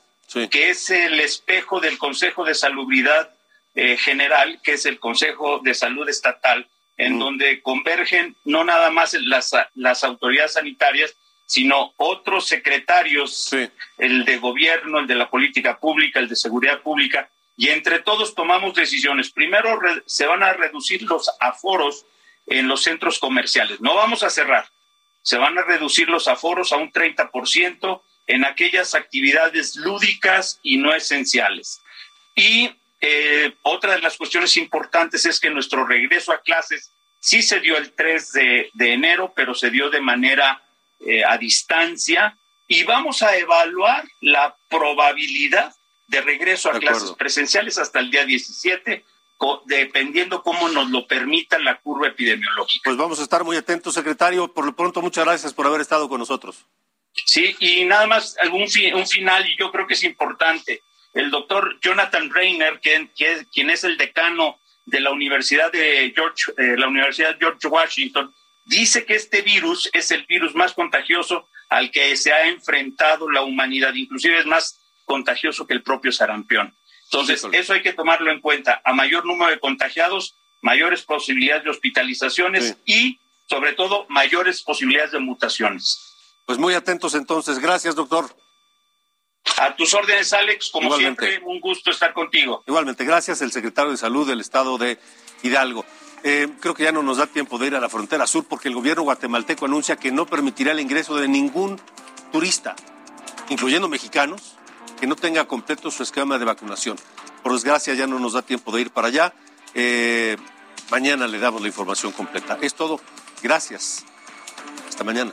[0.50, 3.34] que es el espejo del Consejo de Salubridad
[3.74, 6.68] eh, General, que es el Consejo de Salud Estatal,
[6.98, 13.50] en donde convergen no nada más las, las autoridades sanitarias, sino otros secretarios,
[13.96, 18.34] el de gobierno, el de la política pública, el de seguridad pública, y entre todos
[18.34, 19.30] tomamos decisiones.
[19.30, 22.04] Primero se van a reducir los aforos
[22.46, 23.80] en los centros comerciales.
[23.80, 24.66] No vamos a cerrar,
[25.22, 30.94] se van a reducir los aforos a un 30% en aquellas actividades lúdicas y no
[30.94, 31.80] esenciales.
[32.34, 32.70] Y
[33.00, 37.76] eh, otra de las cuestiones importantes es que nuestro regreso a clases sí se dio
[37.76, 40.62] el 3 de, enero, pero se dio de manera
[41.00, 42.36] eh, a distancia
[42.66, 45.74] y vamos a evaluar la probabilidad
[46.08, 49.04] de regreso a clases presenciales hasta el día 17
[49.66, 52.82] dependiendo cómo nos lo permita la curva epidemiológica.
[52.84, 54.52] Pues vamos a estar muy atentos, secretario.
[54.52, 56.66] Por lo pronto, muchas gracias por haber estado con nosotros.
[57.24, 60.82] Sí, y nada más algún un final, y yo creo que es importante.
[61.12, 66.88] El doctor Jonathan Reiner, quien es el decano de la Universidad de George, eh, la
[66.88, 68.34] Universidad George Washington,
[68.64, 73.42] dice que este virus es el virus más contagioso al que se ha enfrentado la
[73.42, 76.74] humanidad, inclusive es más contagioso que el propio sarampión.
[77.04, 78.82] Entonces, eso hay que tomarlo en cuenta.
[78.84, 85.18] A mayor número de contagiados, mayores posibilidades de hospitalizaciones y, sobre todo, mayores posibilidades de
[85.18, 86.14] mutaciones.
[86.44, 87.58] Pues muy atentos entonces.
[87.58, 88.34] Gracias, doctor.
[89.56, 90.70] A tus órdenes, Alex.
[90.70, 92.62] Como siempre, un gusto estar contigo.
[92.66, 94.98] Igualmente, gracias, el secretario de Salud del Estado de
[95.42, 95.84] Hidalgo.
[96.24, 98.68] Eh, creo que ya no nos da tiempo de ir a la frontera sur porque
[98.68, 101.80] el gobierno guatemalteco anuncia que no permitirá el ingreso de ningún
[102.32, 102.74] turista,
[103.48, 104.56] incluyendo mexicanos,
[105.00, 106.98] que no tenga completo su esquema de vacunación.
[107.42, 109.32] Por desgracia ya no nos da tiempo de ir para allá.
[109.74, 110.36] Eh,
[110.90, 112.58] mañana le damos la información completa.
[112.60, 113.00] Es todo.
[113.42, 114.04] Gracias.
[114.88, 115.32] Hasta mañana.